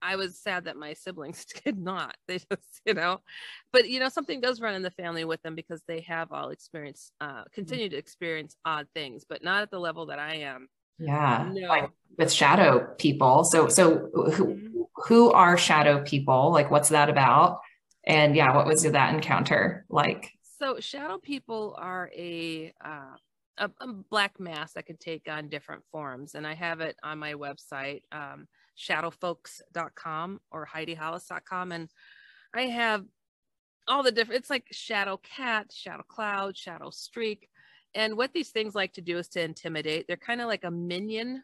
[0.02, 2.16] I was sad that my siblings did not.
[2.28, 3.22] They just, you know,
[3.72, 6.50] but you know, something does run in the family with them because they have all
[6.50, 10.68] experienced, uh, continue to experience odd things, but not at the level that I am.
[10.98, 11.68] Yeah, no.
[11.68, 13.44] like with shadow people.
[13.44, 14.82] So, so who mm-hmm.
[15.08, 16.52] who are shadow people?
[16.52, 17.60] Like, what's that about?
[18.06, 20.32] And yeah, what was that encounter like?
[20.60, 23.16] So shadow people are a uh,
[23.58, 27.20] a, a, black mass that can take on different forms, and I have it on
[27.20, 31.90] my website, um, shadowfolks.com or HeidiHollis.com, and
[32.56, 33.06] I have
[33.88, 34.40] all the different.
[34.40, 37.50] It's like shadow cat, shadow cloud, shadow streak,
[37.94, 40.08] and what these things like to do is to intimidate.
[40.08, 41.44] They're kind of like a minion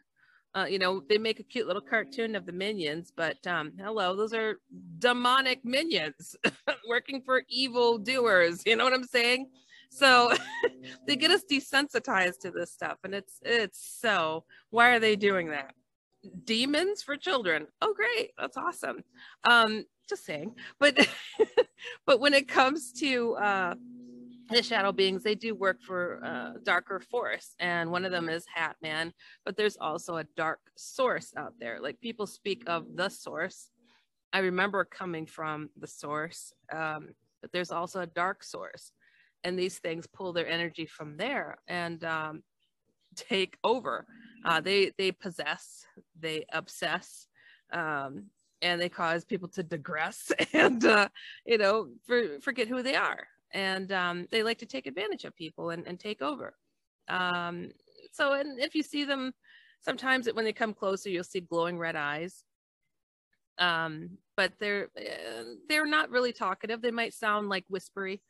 [0.54, 4.16] uh, you know, they make a cute little cartoon of the minions, but um, hello,
[4.16, 4.60] those are
[4.98, 6.36] demonic minions
[6.88, 8.62] working for evil doers.
[8.64, 9.50] You know what I'm saying?
[9.90, 10.32] So
[11.06, 14.44] they get us desensitized to this stuff, and it's it's so.
[14.70, 15.74] Why are they doing that?
[16.44, 17.66] Demons for children.
[17.80, 19.04] Oh, great, that's awesome.
[19.48, 20.98] Um, just saying, but
[22.06, 23.74] but when it comes to uh,
[24.50, 28.44] the shadow beings they do work for uh, darker force and one of them is
[28.52, 29.12] hat man
[29.44, 31.78] but there's also a dark source out there.
[31.80, 33.70] Like people speak of the source.
[34.32, 37.08] I remember coming from the source um,
[37.40, 38.92] but there's also a dark source
[39.44, 42.42] and these things pull their energy from there and um,
[43.14, 44.06] take over.
[44.44, 45.84] Uh, they they possess
[46.18, 47.26] they obsess
[47.72, 48.24] um,
[48.62, 51.08] and they cause people to digress and uh,
[51.44, 55.34] you know for, forget who they are and um, they like to take advantage of
[55.34, 56.54] people and, and take over.
[57.08, 57.70] Um,
[58.12, 59.32] so, and if you see them,
[59.80, 62.44] sometimes when they come closer, you'll see glowing red eyes.
[63.58, 66.80] Um, but they're uh, they're not really talkative.
[66.80, 68.22] They might sound like whispery.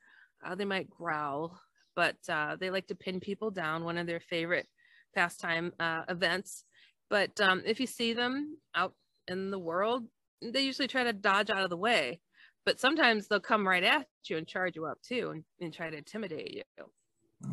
[0.45, 1.61] Uh, they might growl,
[1.95, 3.85] but uh, they like to pin people down.
[3.85, 4.67] One of their favorite
[5.15, 6.65] pastime uh, events.
[7.11, 8.95] But um, if you see them out
[9.27, 10.05] in the world,
[10.43, 12.21] they usually try to dodge out of the way
[12.69, 15.89] but sometimes they'll come right at you and charge you up too and, and try
[15.89, 16.85] to intimidate you.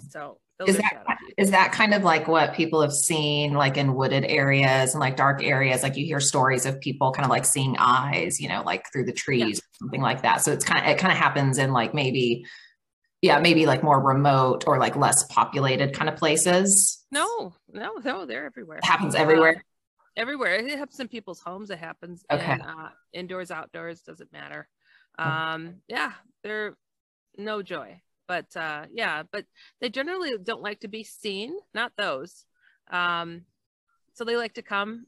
[0.09, 1.05] So is that,
[1.37, 5.15] is that kind of like what people have seen like in wooded areas and like
[5.15, 5.83] dark areas?
[5.83, 9.05] Like you hear stories of people kind of like seeing eyes, you know, like through
[9.05, 9.77] the trees, yeah.
[9.79, 10.41] something like that.
[10.41, 12.45] So it's kind of, it kind of happens in like maybe,
[13.21, 17.05] yeah, maybe like more remote or like less populated kind of places.
[17.09, 18.79] No, no, no, they're everywhere.
[18.79, 19.55] It happens everywhere.
[19.59, 20.55] Uh, everywhere.
[20.55, 21.69] It happens in people's homes.
[21.69, 22.51] It happens okay.
[22.51, 24.67] in uh, indoors, outdoors, doesn't matter.
[25.19, 25.25] Mm.
[25.25, 26.11] um yeah
[26.43, 26.75] they're
[27.37, 29.45] no joy but uh yeah but
[29.79, 32.45] they generally don't like to be seen not those.
[32.91, 33.45] Um
[34.13, 35.05] so they like to come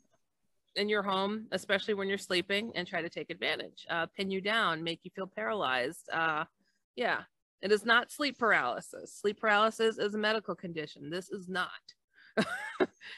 [0.75, 4.41] in your home especially when you're sleeping and try to take advantage uh pin you
[4.41, 6.45] down make you feel paralyzed uh
[6.95, 7.21] yeah.
[7.61, 9.13] It is not sleep paralysis.
[9.13, 11.09] Sleep paralysis is a medical condition.
[11.09, 11.69] This is not.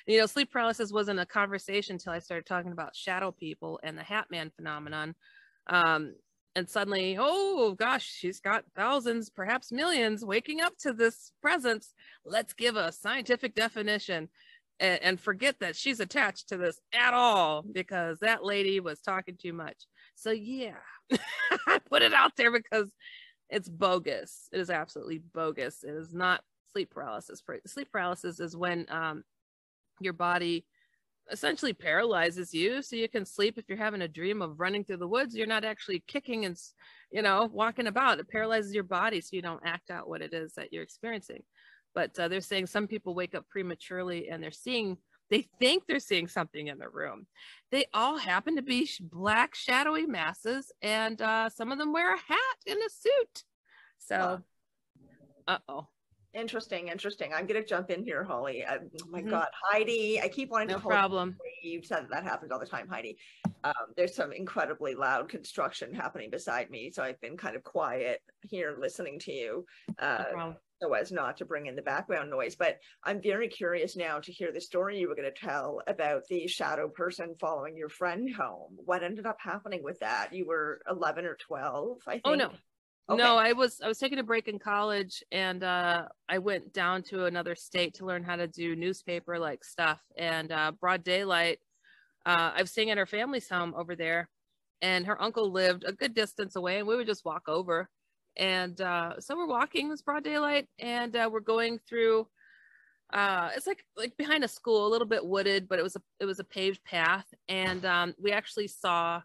[0.07, 3.97] You know sleep paralysis wasn't a conversation until i started talking about shadow people and
[3.97, 5.13] the hat man phenomenon.
[5.67, 6.15] Um
[6.55, 11.93] and suddenly, oh gosh, she's got thousands, perhaps millions waking up to this presence.
[12.25, 14.29] Let's give a scientific definition
[14.79, 19.37] and, and forget that she's attached to this at all because that lady was talking
[19.39, 19.85] too much.
[20.15, 20.77] So, yeah,
[21.67, 22.91] I put it out there because
[23.49, 24.49] it's bogus.
[24.51, 25.83] It is absolutely bogus.
[25.83, 26.41] It is not
[26.73, 27.41] sleep paralysis.
[27.67, 29.23] Sleep paralysis is when um,
[29.99, 30.65] your body
[31.31, 34.97] essentially paralyzes you so you can sleep if you're having a dream of running through
[34.97, 35.35] the woods.
[35.35, 36.57] You're not actually kicking and
[37.11, 38.19] you know walking about.
[38.19, 41.43] It paralyzes your body so you don't act out what it is that you're experiencing.
[41.95, 44.97] But uh, they're saying some people wake up prematurely and they're seeing
[45.29, 47.27] they think they're seeing something in the room.
[47.71, 52.17] They all happen to be black shadowy masses and uh, some of them wear a
[52.17, 53.43] hat and a suit.
[53.99, 54.41] So
[55.47, 55.87] uh-oh
[56.33, 57.33] Interesting, interesting.
[57.33, 58.63] I'm gonna jump in here, Holly.
[58.63, 59.29] I, oh my mm-hmm.
[59.29, 60.21] God, Heidi!
[60.21, 60.83] I keep wanting no to.
[60.83, 61.37] No problem.
[61.63, 63.17] You said that, that happens all the time, Heidi.
[63.63, 68.21] Um, there's some incredibly loud construction happening beside me, so I've been kind of quiet
[68.43, 69.65] here, listening to you,
[69.97, 72.55] uh, no so as not to bring in the background noise.
[72.55, 76.23] But I'm very curious now to hear the story you were going to tell about
[76.29, 78.77] the shadow person following your friend home.
[78.85, 80.33] What ended up happening with that?
[80.33, 82.21] You were 11 or 12, I think.
[82.25, 82.51] Oh no,
[83.09, 83.23] Okay.
[83.23, 87.01] No, I was I was taking a break in college and uh, I went down
[87.03, 91.57] to another state to learn how to do newspaper like stuff and uh, broad daylight.
[92.23, 94.29] Uh, I was staying at her family's home over there,
[94.83, 97.89] and her uncle lived a good distance away, and we would just walk over.
[98.37, 99.87] And uh, so we're walking.
[99.87, 102.27] It was broad daylight, and uh, we're going through.
[103.11, 106.01] Uh, it's like like behind a school, a little bit wooded, but it was a
[106.19, 109.19] it was a paved path, and um, we actually saw.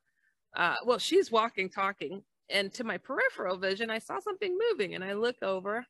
[0.86, 5.12] well, she's walking, talking, and to my peripheral vision i saw something moving and i
[5.12, 5.86] look over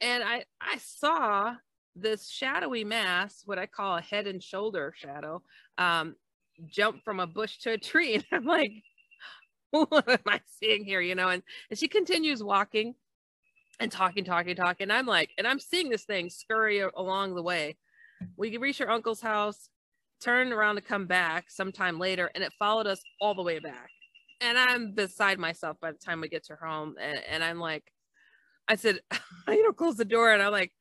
[0.00, 1.54] and i i saw
[1.96, 5.42] this shadowy mass what i call a head and shoulder shadow
[5.78, 6.14] um
[6.66, 8.14] jump from a bush to a tree.
[8.14, 8.72] And i'm like
[9.70, 11.28] what am i seeing here you know?
[11.28, 12.94] And, and she continues walking
[13.78, 14.84] and talking talking talking.
[14.84, 17.76] And i'm like and i'm seeing this thing scurry along the way.
[18.36, 19.70] We reach her uncle's house
[20.20, 23.90] turn around to come back sometime later and it followed us all the way back
[24.40, 26.94] and I'm beside myself by the time we get to home.
[27.00, 27.84] And, and I'm like,
[28.68, 29.00] I said,
[29.48, 30.32] you know, close the door.
[30.32, 30.72] And I'm like,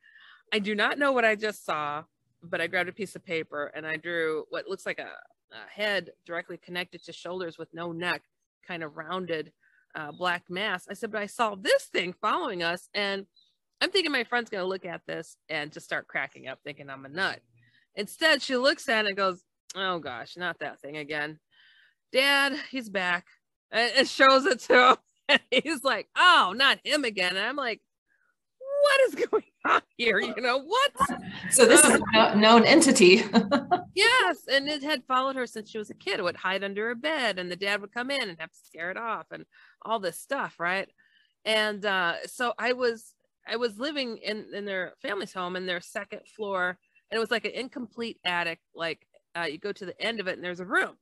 [0.53, 2.03] I do not know what I just saw,
[2.41, 5.09] but I grabbed a piece of paper and I drew what looks like a,
[5.51, 8.23] a head directly connected to shoulders with no neck,
[8.67, 9.51] kind of rounded
[9.95, 10.87] uh, black mass.
[10.89, 12.87] I said, but I saw this thing following us.
[12.93, 13.25] And
[13.81, 16.89] I'm thinking my friend's going to look at this and just start cracking up, thinking
[16.89, 17.39] I'm a nut.
[17.95, 19.43] Instead, she looks at it and goes,
[19.75, 21.39] Oh gosh, not that thing again.
[22.11, 23.25] Dad, he's back
[23.71, 24.97] and shows it to him.
[25.29, 27.37] And he's like, oh, not him again.
[27.37, 27.81] And I'm like,
[28.81, 30.19] what is going on here?
[30.19, 30.91] You know, what?
[31.51, 33.23] So this is a known entity.
[33.95, 34.37] yes.
[34.51, 36.19] And it had followed her since she was a kid.
[36.19, 38.57] It would hide under her bed and the dad would come in and have to
[38.65, 39.45] scare it off and
[39.83, 40.55] all this stuff.
[40.59, 40.89] Right.
[41.45, 43.13] And uh, so I was,
[43.47, 46.79] I was living in, in their family's home in their second floor
[47.11, 48.61] and it was like an incomplete attic.
[48.73, 49.05] Like
[49.37, 50.95] uh, you go to the end of it and there's a room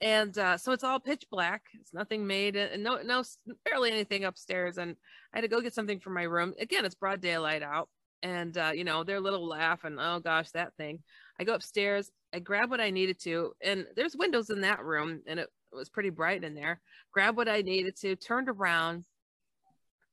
[0.00, 1.62] and uh, so it's all pitch black.
[1.80, 3.22] It's nothing made and no no
[3.64, 4.78] barely anything upstairs.
[4.78, 4.96] And
[5.32, 6.54] i had to go get something from my room.
[6.58, 7.88] Again it's broad daylight out.
[8.22, 11.00] And uh, you know their little laugh and oh gosh that thing.
[11.38, 12.10] I go upstairs.
[12.32, 13.52] I grab what i needed to.
[13.62, 16.80] And there's windows in that room and it, it was pretty bright in there.
[17.12, 19.04] Grab what i needed to turned around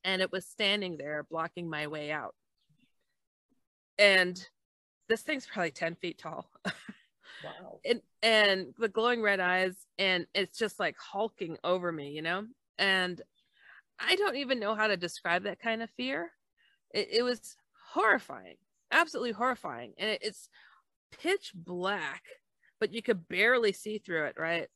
[0.03, 2.36] and it was standing there blocking my way out.
[3.97, 4.43] And
[5.09, 6.49] this thing's probably 10 feet tall
[7.43, 7.79] Wow.
[7.85, 12.45] And and the glowing red eyes, and it's just like hulking over me, you know?
[12.77, 13.21] And
[13.99, 16.31] I don't even know how to describe that kind of fear.
[16.93, 17.55] It, it was
[17.93, 18.55] horrifying,
[18.91, 19.93] absolutely horrifying.
[19.97, 20.49] And it, it's
[21.11, 22.23] pitch black,
[22.79, 24.67] but you could barely see through it, right?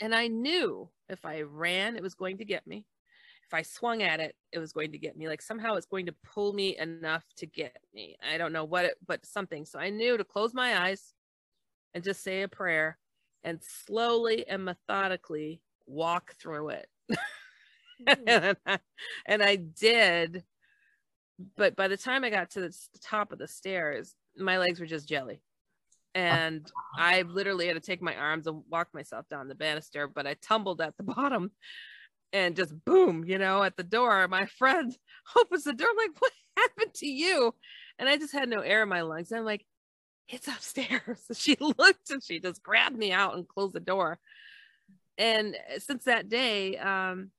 [0.00, 2.86] And I knew if I ran, it was going to get me.
[3.46, 5.26] If I swung at it, it was going to get me.
[5.26, 8.16] Like somehow it's going to pull me enough to get me.
[8.22, 9.64] I don't know what it, but something.
[9.64, 11.14] So I knew to close my eyes,
[11.94, 12.98] and just say a prayer
[13.44, 16.88] and slowly and methodically walk through it.
[17.10, 18.22] mm-hmm.
[18.28, 18.78] and, I,
[19.26, 20.44] and I did.
[21.56, 24.86] But by the time I got to the top of the stairs, my legs were
[24.86, 25.40] just jelly.
[26.14, 26.66] And
[26.96, 30.34] I literally had to take my arms and walk myself down the banister, but I
[30.34, 31.52] tumbled at the bottom
[32.32, 34.26] and just boom, you know, at the door.
[34.28, 34.96] My friend
[35.38, 35.88] opens the door.
[35.90, 37.54] I'm like, what happened to you?
[37.98, 39.32] And I just had no air in my lungs.
[39.32, 39.64] I'm like,
[40.28, 41.20] it's upstairs.
[41.34, 44.18] she looked and she just grabbed me out and closed the door.
[45.16, 47.30] And uh, since that day, um,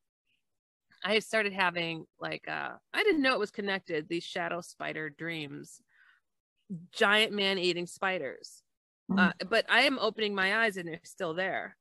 [1.04, 4.10] I started having like uh, I didn't know it was connected.
[4.10, 5.82] These shadow spider dreams,
[6.92, 8.64] giant man eating spiders.
[9.10, 9.20] Mm-hmm.
[9.20, 11.78] Uh, but I am opening my eyes and they're still there.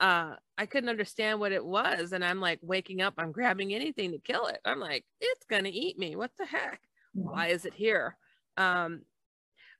[0.00, 2.12] uh, I couldn't understand what it was.
[2.12, 4.58] And I'm like waking up, I'm grabbing anything to kill it.
[4.64, 6.16] I'm like, it's going to eat me.
[6.16, 6.80] What the heck?
[7.12, 8.16] Why is it here?
[8.56, 9.02] Um,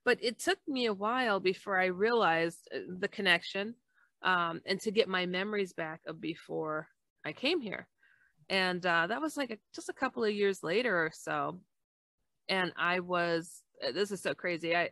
[0.05, 3.75] but it took me a while before I realized uh, the connection
[4.23, 6.89] um, and to get my memories back of before
[7.25, 7.89] I came here.
[8.49, 11.61] And uh, that was like a, just a couple of years later or so.
[12.49, 14.75] And I was, uh, this is so crazy.
[14.75, 14.91] I,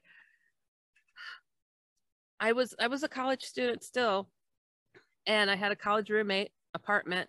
[2.38, 4.28] I was, I was a college student still,
[5.26, 7.28] and I had a college roommate apartment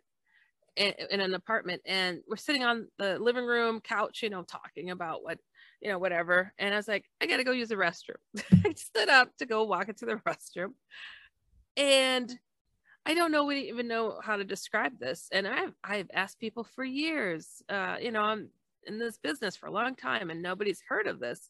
[0.75, 4.91] in, in an apartment and we're sitting on the living room couch, you know, talking
[4.91, 5.37] about what,
[5.81, 6.53] you know, whatever.
[6.57, 8.15] And I was like, I got to go use the restroom.
[8.65, 10.73] I stood up to go walk into the restroom
[11.77, 12.37] and
[13.05, 15.29] I don't know, we even know how to describe this.
[15.31, 18.49] And I've, I've asked people for years, uh, you know, I'm
[18.85, 21.49] in this business for a long time and nobody's heard of this.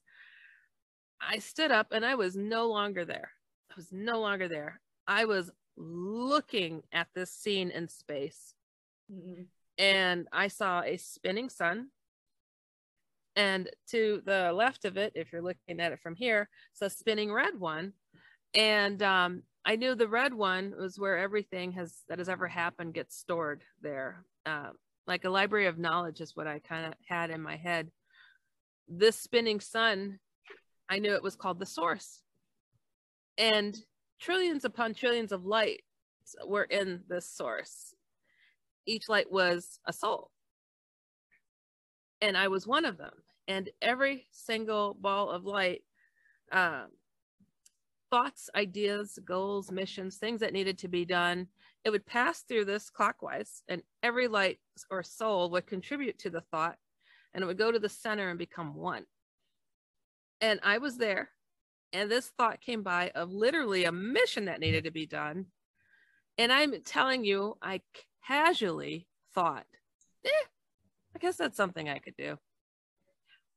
[1.20, 3.32] I stood up and I was no longer there.
[3.72, 4.80] I was no longer there.
[5.08, 8.54] I was looking at this scene in space.
[9.12, 9.44] Mm-hmm.
[9.78, 11.88] And I saw a spinning sun.
[13.40, 16.90] And to the left of it, if you're looking at it from here, it's a
[16.90, 17.94] spinning red one.
[18.54, 22.96] And um, I knew the red one was where everything has that has ever happened
[22.96, 24.26] gets stored there.
[24.46, 24.72] Uh,
[25.08, 27.90] like a library of knowledge is what I kind of had in my head.
[28.90, 30.20] This spinning sun,
[30.90, 32.22] I knew it was called the source.
[33.38, 33.74] And
[34.20, 35.82] trillions upon trillions of lights
[36.46, 37.96] were in this source.
[38.86, 40.30] Each light was a soul.
[42.20, 43.14] And I was one of them.
[43.50, 45.82] And every single ball of light
[46.52, 46.90] um,
[48.12, 51.48] thoughts, ideas, goals, missions, things that needed to be done,
[51.84, 54.60] it would pass through this clockwise, and every light
[54.92, 56.78] or soul would contribute to the thought,
[57.34, 59.06] and it would go to the center and become one.
[60.42, 61.30] And I was there,
[61.92, 65.48] and this thought came by of literally a mission that needed to be done.
[66.38, 67.82] And I'm telling you, I
[68.26, 69.66] casually thought,
[70.24, 70.46] eh,
[71.16, 72.38] I guess that's something I could do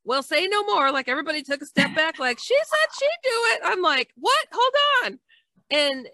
[0.05, 0.91] well, say no more.
[0.91, 3.61] Like everybody took a step back, like she said she'd do it.
[3.63, 4.47] I'm like, what?
[4.51, 4.73] Hold
[5.05, 5.19] on.
[5.69, 6.09] And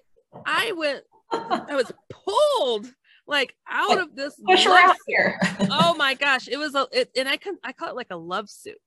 [0.46, 2.92] I went, I was pulled
[3.28, 4.40] like out of this.
[4.46, 5.40] Push her out here.
[5.72, 6.48] oh my gosh.
[6.48, 8.78] It was a, it, and I can, I call it like a love suit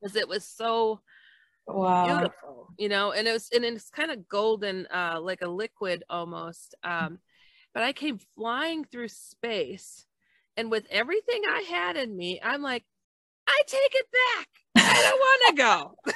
[0.00, 1.00] because it was so
[1.66, 2.06] wow.
[2.06, 6.04] beautiful, you know, and it was, and it's kind of golden, uh, like a liquid
[6.08, 6.74] almost.
[6.82, 7.18] Um,
[7.74, 10.06] but I came flying through space
[10.56, 12.84] and with everything I had in me, I'm like,
[13.46, 14.48] I take it back.
[14.76, 16.12] I don't want to go.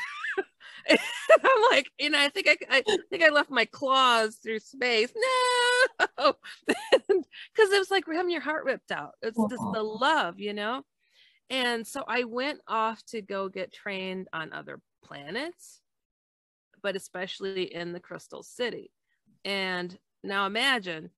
[1.45, 5.12] I'm like, you know, I think I, I think I left my claws through space.
[5.14, 6.35] No,
[6.68, 9.12] because it was like having your heart ripped out.
[9.22, 10.83] It's just the love, you know.
[11.51, 15.81] And so I went off to go get trained on other planets,
[16.83, 18.91] but especially in the Crystal City.
[19.45, 21.11] And now imagine,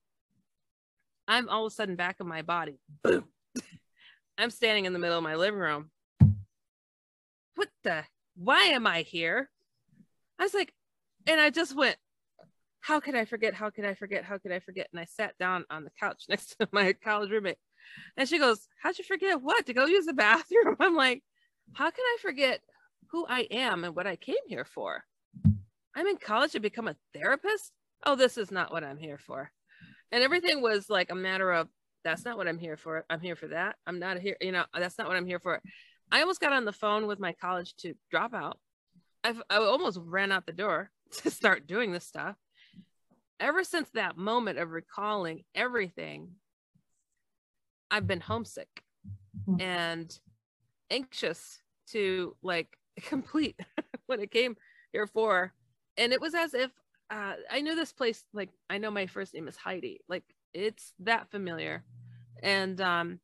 [1.27, 2.79] I'm all of a sudden back in my body.
[3.03, 3.25] Boom.
[4.39, 5.91] I'm standing in the middle of my living room
[7.59, 8.05] what the,
[8.37, 9.51] why am I here?
[10.39, 10.73] I was like,
[11.27, 11.97] and I just went,
[12.81, 13.53] how could I forget?
[13.53, 14.25] How could I forget?
[14.25, 14.89] How could I forget?
[14.93, 17.59] And I sat down on the couch next to my college roommate.
[18.17, 19.67] And she goes, How'd you forget what?
[19.67, 20.77] To go use the bathroom?
[20.81, 21.23] I'm like,
[21.73, 22.61] How can I forget
[23.11, 25.05] who I am and what I came here for?
[25.97, 27.73] I'm in college to become a therapist.
[28.07, 29.51] Oh, this is not what I'm here for.
[30.13, 31.69] And everything was like a matter of,
[32.05, 33.05] That's not what I'm here for.
[33.11, 33.77] I'm here for that.
[33.87, 35.61] I'm not here, you know, that's not what I'm here for.
[36.11, 38.59] I almost got on the phone with my college to drop out.
[39.25, 40.91] I've, I almost ran out the door
[41.23, 42.37] to start doing this stuff.
[43.41, 46.31] Ever since that moment of recalling everything,
[47.91, 48.83] I've been homesick
[49.49, 49.61] mm-hmm.
[49.61, 50.19] and
[50.91, 51.61] anxious
[51.93, 53.59] to like complete
[54.07, 54.57] what it came
[54.93, 55.53] here for.
[55.97, 56.71] And it was as if
[57.11, 60.93] uh, I knew this place, like I know my first name is Heidi, like it's
[61.01, 61.85] that familiar.
[62.43, 63.21] And um,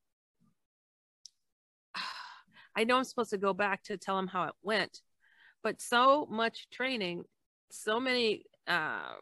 [2.77, 5.01] I know I'm supposed to go back to tell him how it went,
[5.63, 7.25] but so much training,
[7.71, 9.15] so many uh,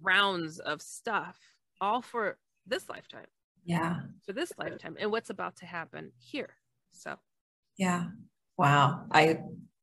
[0.00, 1.38] rounds of stuff,
[1.80, 3.26] all for this lifetime.
[3.64, 4.00] Yeah.
[4.26, 6.50] For this lifetime and what's about to happen here.
[6.92, 7.16] So,
[7.76, 8.04] yeah.
[8.56, 9.06] Wow.
[9.10, 9.38] I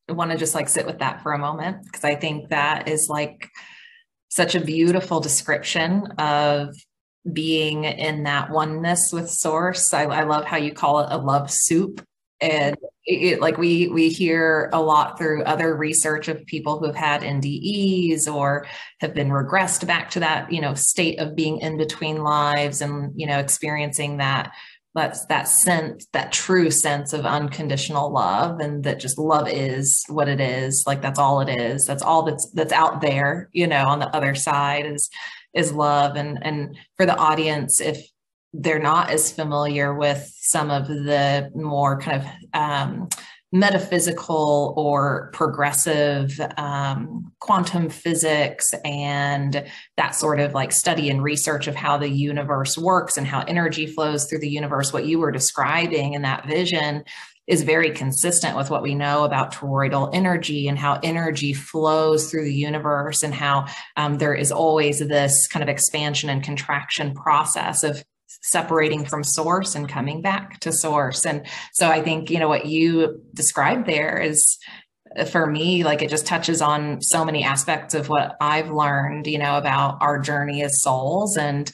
[0.07, 3.09] want to just like sit with that for a moment because I think that is
[3.09, 3.49] like
[4.29, 6.75] such a beautiful description of
[7.31, 9.93] being in that oneness with source.
[9.93, 12.03] I, I, love how you call it a love soup
[12.41, 12.75] and
[13.05, 17.21] it, like we we hear a lot through other research of people who have had
[17.21, 18.67] NDEs or
[18.99, 23.11] have been regressed back to that you know state of being in between lives and
[23.15, 24.51] you know experiencing that
[24.93, 30.27] that's that sense that true sense of unconditional love and that just love is what
[30.27, 31.85] it is like that's all it is.
[31.85, 35.09] That's all that's that's out there you know on the other side is
[35.53, 36.15] is love.
[36.15, 38.05] And and for the audience if
[38.53, 43.07] they're not as familiar with some of the more kind of um,
[43.53, 49.65] metaphysical or progressive um, quantum physics and
[49.97, 53.85] that sort of like study and research of how the universe works and how energy
[53.85, 57.03] flows through the universe what you were describing in that vision
[57.47, 62.45] is very consistent with what we know about toroidal energy and how energy flows through
[62.45, 63.65] the universe and how
[63.97, 68.01] um, there is always this kind of expansion and contraction process of
[68.41, 71.25] separating from source and coming back to source.
[71.25, 74.57] And so I think, you know, what you described there is
[75.17, 79.27] uh, for me, like it just touches on so many aspects of what I've learned,
[79.27, 81.37] you know, about our journey as souls.
[81.37, 81.71] And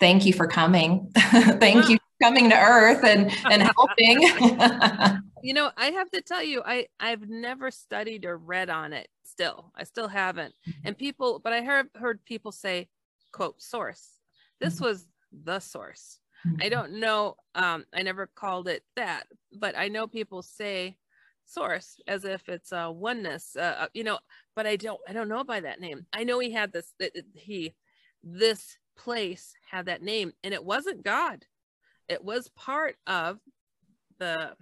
[0.00, 1.10] thank you for coming.
[1.14, 5.20] thank you for coming to earth and, and helping.
[5.42, 9.08] you know, I have to tell you, I, I've never studied or read on it
[9.24, 9.72] still.
[9.74, 10.54] I still haven't.
[10.68, 10.88] Mm-hmm.
[10.88, 12.88] And people, but I heard heard people say,
[13.32, 14.08] quote, source.
[14.60, 14.84] This mm-hmm.
[14.84, 16.18] was the source.
[16.46, 16.62] Mm-hmm.
[16.62, 17.36] I don't know.
[17.54, 20.96] Um, I never called it that, but I know people say
[21.44, 24.18] source as if it's a oneness, uh, you know,
[24.56, 26.06] but I don't, I don't know by that name.
[26.12, 26.92] I know he had this,
[27.34, 27.74] he,
[28.22, 31.44] this place had that name and it wasn't God.
[32.08, 33.38] It was part of
[34.18, 34.52] the,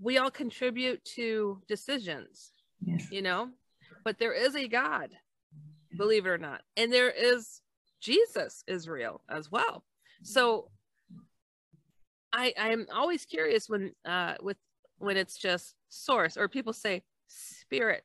[0.00, 3.08] we all contribute to decisions, yes.
[3.10, 3.50] you know,
[4.04, 5.10] but there is a God,
[5.96, 6.62] believe it or not.
[6.76, 7.60] And there is
[8.00, 9.84] Jesus is real as well.
[10.22, 10.70] So
[12.32, 14.56] I I'm always curious when uh with
[14.98, 18.04] when it's just source or people say spirit.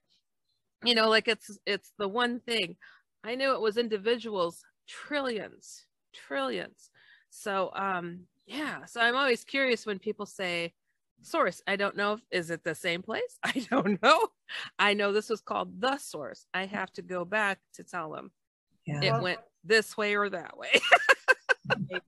[0.83, 2.75] You know, like it's it's the one thing.
[3.23, 6.89] I knew it was individuals, trillions, trillions.
[7.29, 10.73] So um yeah, so I'm always curious when people say
[11.21, 11.61] source.
[11.67, 13.39] I don't know if is it the same place?
[13.43, 14.27] I don't know.
[14.77, 16.45] I know this was called the source.
[16.53, 18.31] I have to go back to tell them.
[18.85, 19.01] Yeah.
[19.01, 20.79] It went this way or that way.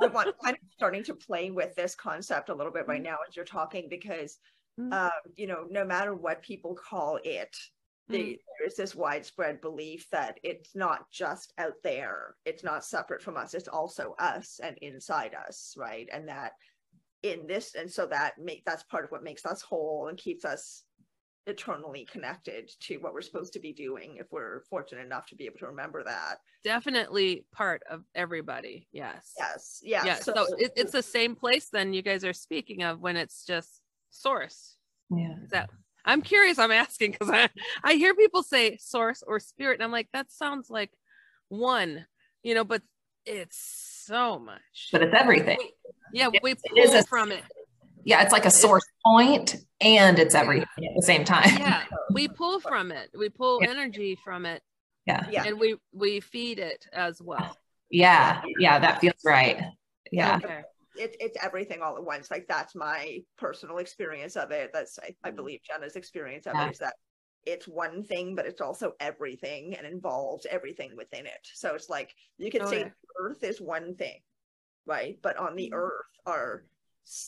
[0.00, 3.36] I'm kind of starting to play with this concept a little bit right now as
[3.36, 4.38] you're talking because,
[4.80, 4.92] mm-hmm.
[4.92, 7.54] uh, you know, no matter what people call it,
[8.08, 8.32] the, mm-hmm.
[8.58, 13.54] there's this widespread belief that it's not just out there, it's not separate from us,
[13.54, 16.08] it's also us and inside us, right?
[16.12, 16.52] And that
[17.22, 20.44] in this, and so that make that's part of what makes us whole and keeps
[20.44, 20.82] us
[21.46, 25.44] eternally connected to what we're supposed to be doing if we're fortunate enough to be
[25.44, 26.36] able to remember that.
[26.62, 29.32] Definitely part of everybody yes.
[29.38, 32.82] Yes yeah yeah so, so it, it's the same place then you guys are speaking
[32.82, 33.80] of when it's just
[34.10, 34.76] source.
[35.10, 35.34] Yeah.
[35.50, 35.70] That
[36.04, 37.48] i'm curious i'm asking because i
[37.84, 40.90] i hear people say source or spirit and i'm like that sounds like
[41.48, 42.04] one
[42.42, 42.82] you know but
[43.24, 43.56] it's
[44.04, 44.88] so much.
[44.90, 45.58] But it's everything.
[45.58, 45.72] We,
[46.12, 47.44] yeah we pull a, from it
[48.04, 51.56] yeah it's like a source point and it's everything at the same time.
[51.58, 51.82] Yeah
[52.12, 53.10] we pull from it.
[53.16, 53.70] We pull yeah.
[53.70, 54.62] energy from it
[55.06, 55.26] yeah.
[55.30, 55.44] Yeah.
[55.46, 57.56] and we we feed it as well.
[57.90, 59.62] Yeah yeah that feels right.
[60.10, 60.36] Yeah.
[60.42, 60.62] Okay.
[60.96, 62.30] it, it's everything all at once.
[62.30, 64.70] Like that's my personal experience of it.
[64.72, 65.36] That's i, I mm-hmm.
[65.36, 66.66] believe jenna's experience of yeah.
[66.66, 66.94] it is that
[67.44, 71.46] it's one thing but it's also everything and involves everything within it.
[71.54, 72.82] So it's like you could okay.
[72.82, 74.20] say earth is one thing
[74.86, 75.18] right?
[75.22, 75.74] But on the mm-hmm.
[75.74, 76.64] earth are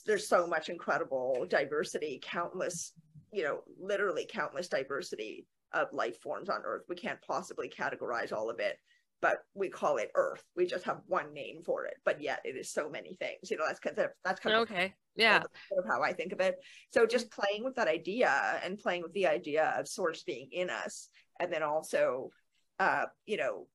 [0.06, 2.92] there's so much incredible diversity, countless,
[3.32, 6.82] you know, literally countless diversity of life forms on Earth.
[6.88, 8.78] We can't possibly categorize all of it,
[9.20, 10.44] but we call it Earth.
[10.56, 13.50] We just have one name for it, but yet it is so many things.
[13.50, 16.40] You know, that's kind of that's kind of okay, yeah, of how I think of
[16.40, 16.56] it.
[16.92, 20.70] So just playing with that idea and playing with the idea of source being in
[20.70, 21.08] us,
[21.40, 22.30] and then also,
[22.78, 23.66] uh, you know,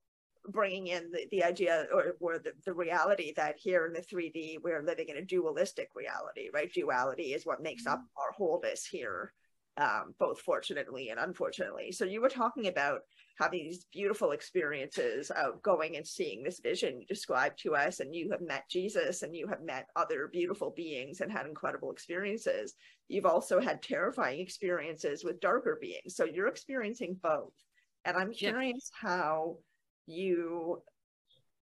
[0.48, 4.58] bringing in the, the idea or, or the, the reality that here in the 3D,
[4.62, 6.72] we're living in a dualistic reality, right?
[6.72, 8.20] Duality is what makes up mm-hmm.
[8.20, 9.32] our wholeness here,
[9.76, 11.92] um, both fortunately and unfortunately.
[11.92, 13.00] So you were talking about
[13.38, 18.14] having these beautiful experiences of going and seeing this vision you described to us, and
[18.14, 22.74] you have met Jesus and you have met other beautiful beings and had incredible experiences.
[23.08, 26.16] You've also had terrifying experiences with darker beings.
[26.16, 27.54] So you're experiencing both.
[28.04, 29.08] And I'm curious yeah.
[29.08, 29.56] how
[30.10, 30.82] you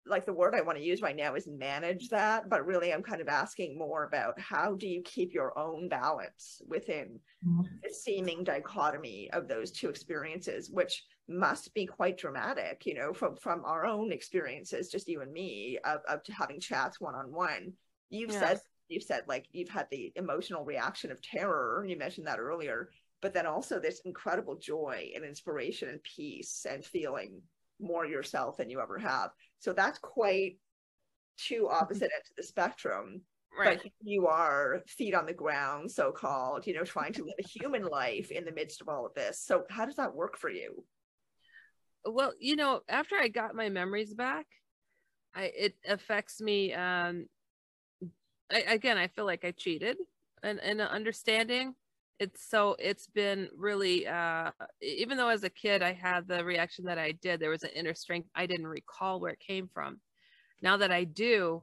[0.07, 3.03] like the word I want to use right now is manage that, but really I'm
[3.03, 7.63] kind of asking more about how do you keep your own balance within mm-hmm.
[7.83, 13.37] the seeming dichotomy of those two experiences, which must be quite dramatic, you know, from
[13.37, 17.73] from our own experiences, just you and me, of, of having chats one on one.
[18.09, 18.41] You've yeah.
[18.41, 22.91] said you've said like you've had the emotional reaction of terror, you mentioned that earlier,
[23.23, 27.41] but then also this incredible joy and inspiration and peace and feeling
[27.81, 29.31] more yourself than you ever have.
[29.59, 30.59] So that's quite
[31.37, 33.23] two opposite ends of the spectrum.
[33.59, 37.35] right But you are feet on the ground, so called, you know, trying to live
[37.39, 39.41] a human life in the midst of all of this.
[39.41, 40.85] So how does that work for you?
[42.05, 44.47] well you know after i got my memories back
[45.35, 47.27] i it affects me um
[48.51, 49.97] I, again i feel like i cheated
[50.43, 51.75] and and understanding
[52.21, 54.51] it's so it's been really uh
[54.83, 57.71] even though as a kid i had the reaction that i did there was an
[57.75, 59.99] inner strength i didn't recall where it came from.
[60.63, 61.63] Now that i do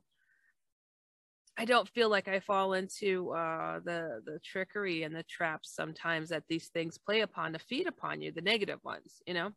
[1.55, 6.30] i don't feel like i fall into uh the the trickery and the traps sometimes
[6.30, 9.51] that these things play upon to feed upon you the negative ones you know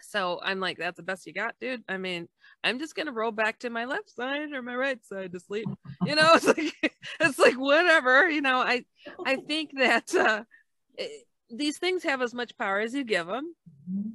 [0.00, 1.82] so I'm like, that's the best you got, dude.
[1.88, 2.28] I mean,
[2.64, 5.68] I'm just gonna roll back to my left side or my right side to sleep.
[6.04, 8.28] You know, it's like it's like whatever.
[8.28, 8.84] You know, I
[9.24, 10.44] I think that uh,
[10.96, 13.54] it, these things have as much power as you give them.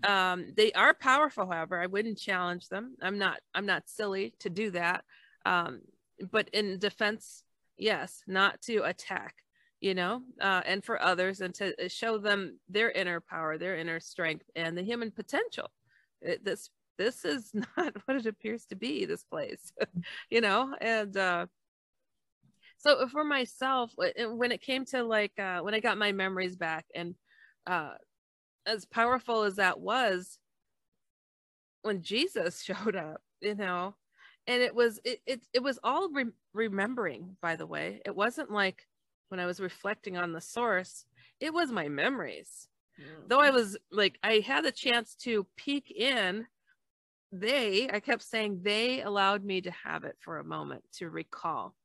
[0.04, 1.80] Um, they are powerful, however.
[1.80, 2.96] I wouldn't challenge them.
[3.02, 5.04] I'm not I'm not silly to do that.
[5.46, 5.82] Um,
[6.32, 7.44] but in defense,
[7.78, 9.36] yes, not to attack
[9.82, 14.00] you know, uh, and for others, and to show them their inner power, their inner
[14.00, 15.72] strength, and the human potential.
[16.22, 19.06] It, this this is not what it appears to be.
[19.06, 19.74] This place,
[20.30, 21.48] you know, and uh,
[22.78, 26.86] so for myself, when it came to like uh, when I got my memories back,
[26.96, 27.16] and
[27.68, 27.94] uh,
[28.66, 30.38] as powerful as that was,
[31.82, 33.96] when Jesus showed up, you know,
[34.46, 37.36] and it was it it, it was all re- remembering.
[37.42, 38.88] By the way, it wasn't like
[39.32, 41.06] when I was reflecting on the source,
[41.40, 42.68] it was my memories.
[43.00, 43.30] Mm.
[43.30, 46.46] Though I was like, I had the chance to peek in,
[47.32, 51.76] they, I kept saying, they allowed me to have it for a moment to recall.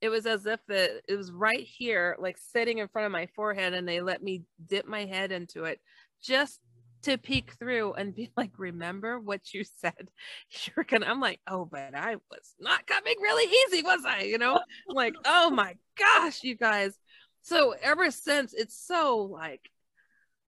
[0.00, 3.26] It was as if the, it was right here, like sitting in front of my
[3.34, 5.80] forehead, and they let me dip my head into it
[6.22, 6.60] just
[7.04, 10.10] to peek through and be like, remember what you said?
[10.76, 14.22] You're gonna, I'm like, oh, but I was not coming really easy, was I?
[14.22, 16.98] You know, like, oh my gosh, you guys.
[17.42, 19.70] So ever since, it's so like,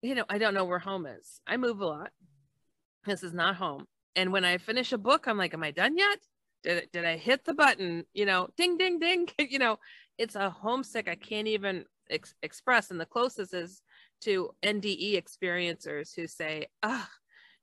[0.02, 1.42] you know, I don't know where home is.
[1.46, 2.12] I move a lot.
[3.06, 3.86] This is not home.
[4.16, 6.20] And when I finish a book, I'm like, am I done yet?
[6.64, 8.06] Did, did I hit the button?
[8.14, 9.28] You know, ding, ding, ding.
[9.40, 9.78] you know,
[10.18, 12.92] it's a homesick I can't even ex- express.
[12.92, 13.82] And the closest is
[14.22, 17.10] to NDE experiencers who say, ah,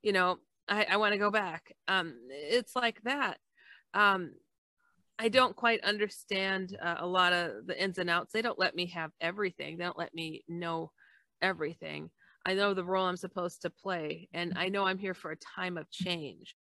[0.01, 0.37] you know,
[0.67, 1.73] I, I want to go back.
[1.87, 3.37] Um, it's like that.
[3.93, 4.31] Um,
[5.19, 8.33] I don't quite understand uh, a lot of the ins and outs.
[8.33, 9.77] They don't let me have everything.
[9.77, 10.91] They don't let me know
[11.41, 12.09] everything.
[12.45, 15.37] I know the role I'm supposed to play, and I know I'm here for a
[15.55, 16.55] time of change.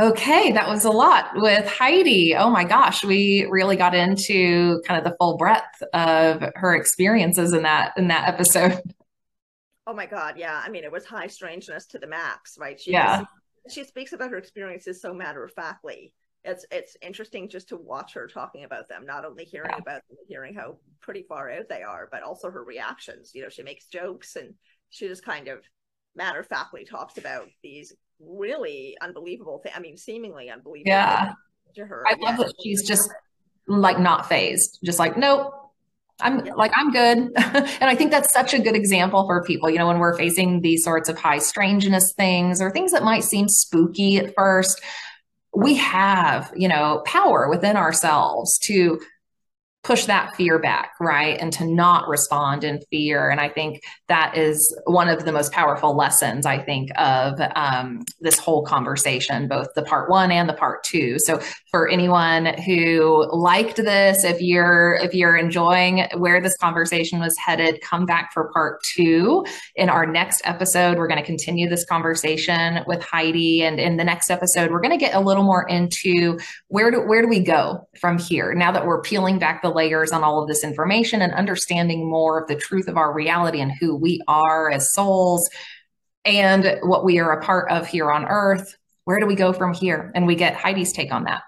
[0.00, 2.34] Okay, that was a lot with Heidi.
[2.34, 7.52] Oh my gosh, we really got into kind of the full breadth of her experiences
[7.52, 8.80] in that in that episode.
[9.86, 10.62] Oh my god, yeah.
[10.64, 12.80] I mean, it was high strangeness to the max, right?
[12.80, 13.24] She yeah.
[13.68, 16.12] she speaks about her experiences so matter of factly.
[16.44, 19.78] It's it's interesting just to watch her talking about them, not only hearing yeah.
[19.78, 23.32] about them, hearing how pretty far out they are, but also her reactions.
[23.34, 24.54] You know, she makes jokes and
[24.90, 25.60] she just kind of
[26.14, 29.74] matter of factly talks about these really unbelievable things.
[29.76, 30.90] I mean, seemingly unbelievable.
[30.90, 31.32] Yeah.
[31.76, 32.04] To her.
[32.06, 33.08] I love that she's just
[33.66, 35.54] like not phased, just like, nope,
[36.22, 36.54] I'm yeah.
[36.54, 37.18] like, I'm good.
[37.36, 40.60] and I think that's such a good example for people, you know, when we're facing
[40.60, 44.80] these sorts of high strangeness things or things that might seem spooky at first,
[45.54, 49.00] we have, you know, power within ourselves to
[49.84, 51.36] push that fear back, right?
[51.40, 53.30] And to not respond in fear.
[53.30, 58.04] And I think that is one of the most powerful lessons, I think, of um,
[58.20, 61.16] this whole conversation, both the part one and the part two.
[61.18, 61.40] So
[61.72, 67.80] for anyone who liked this, if you're if you're enjoying where this conversation was headed,
[67.80, 69.44] come back for part two.
[69.74, 73.64] In our next episode, we're going to continue this conversation with Heidi.
[73.64, 77.00] And in the next episode, we're going to get a little more into where do
[77.00, 80.42] where do we go from here now that we're peeling back the layers on all
[80.42, 84.20] of this information and understanding more of the truth of our reality and who we
[84.28, 85.48] are as souls
[86.24, 88.76] and what we are a part of here on earth.
[89.04, 90.12] Where do we go from here?
[90.14, 91.42] And we get Heidi's take on that.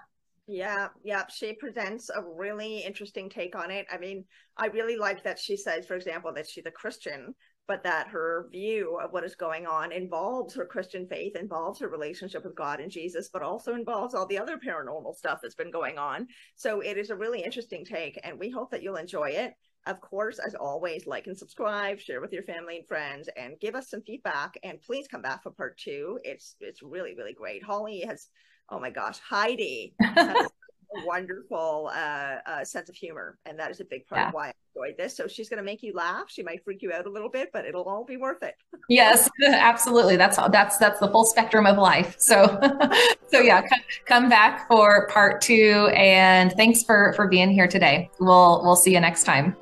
[0.47, 1.23] Yeah, yeah.
[1.27, 3.87] She presents a really interesting take on it.
[3.91, 4.25] I mean,
[4.57, 7.33] I really like that she says, for example, that she's a Christian,
[7.67, 11.89] but that her view of what is going on involves her Christian faith, involves her
[11.89, 15.71] relationship with God and Jesus, but also involves all the other paranormal stuff that's been
[15.71, 16.27] going on.
[16.55, 19.53] So it is a really interesting take, and we hope that you'll enjoy it.
[19.87, 23.75] Of course, as always, like and subscribe, share with your family and friends, and give
[23.75, 24.57] us some feedback.
[24.63, 26.19] And please come back for part two.
[26.23, 27.63] It's it's really really great.
[27.63, 28.29] Holly has,
[28.69, 29.93] oh my gosh, Heidi.
[31.05, 34.27] wonderful uh, uh, sense of humor, and that is a big part Yeah.
[34.29, 35.15] of why I enjoyed this.
[35.15, 36.25] So she's going to make you laugh.
[36.27, 38.55] She might freak you out a little bit, but it'll all be worth it.
[38.87, 40.15] Yes, absolutely.
[40.15, 42.15] That's that's that's the full spectrum of life.
[42.19, 42.59] So,
[43.27, 48.11] so yeah, come, come back for part two, and thanks for for being here today.
[48.19, 49.55] We'll we'll see you next time.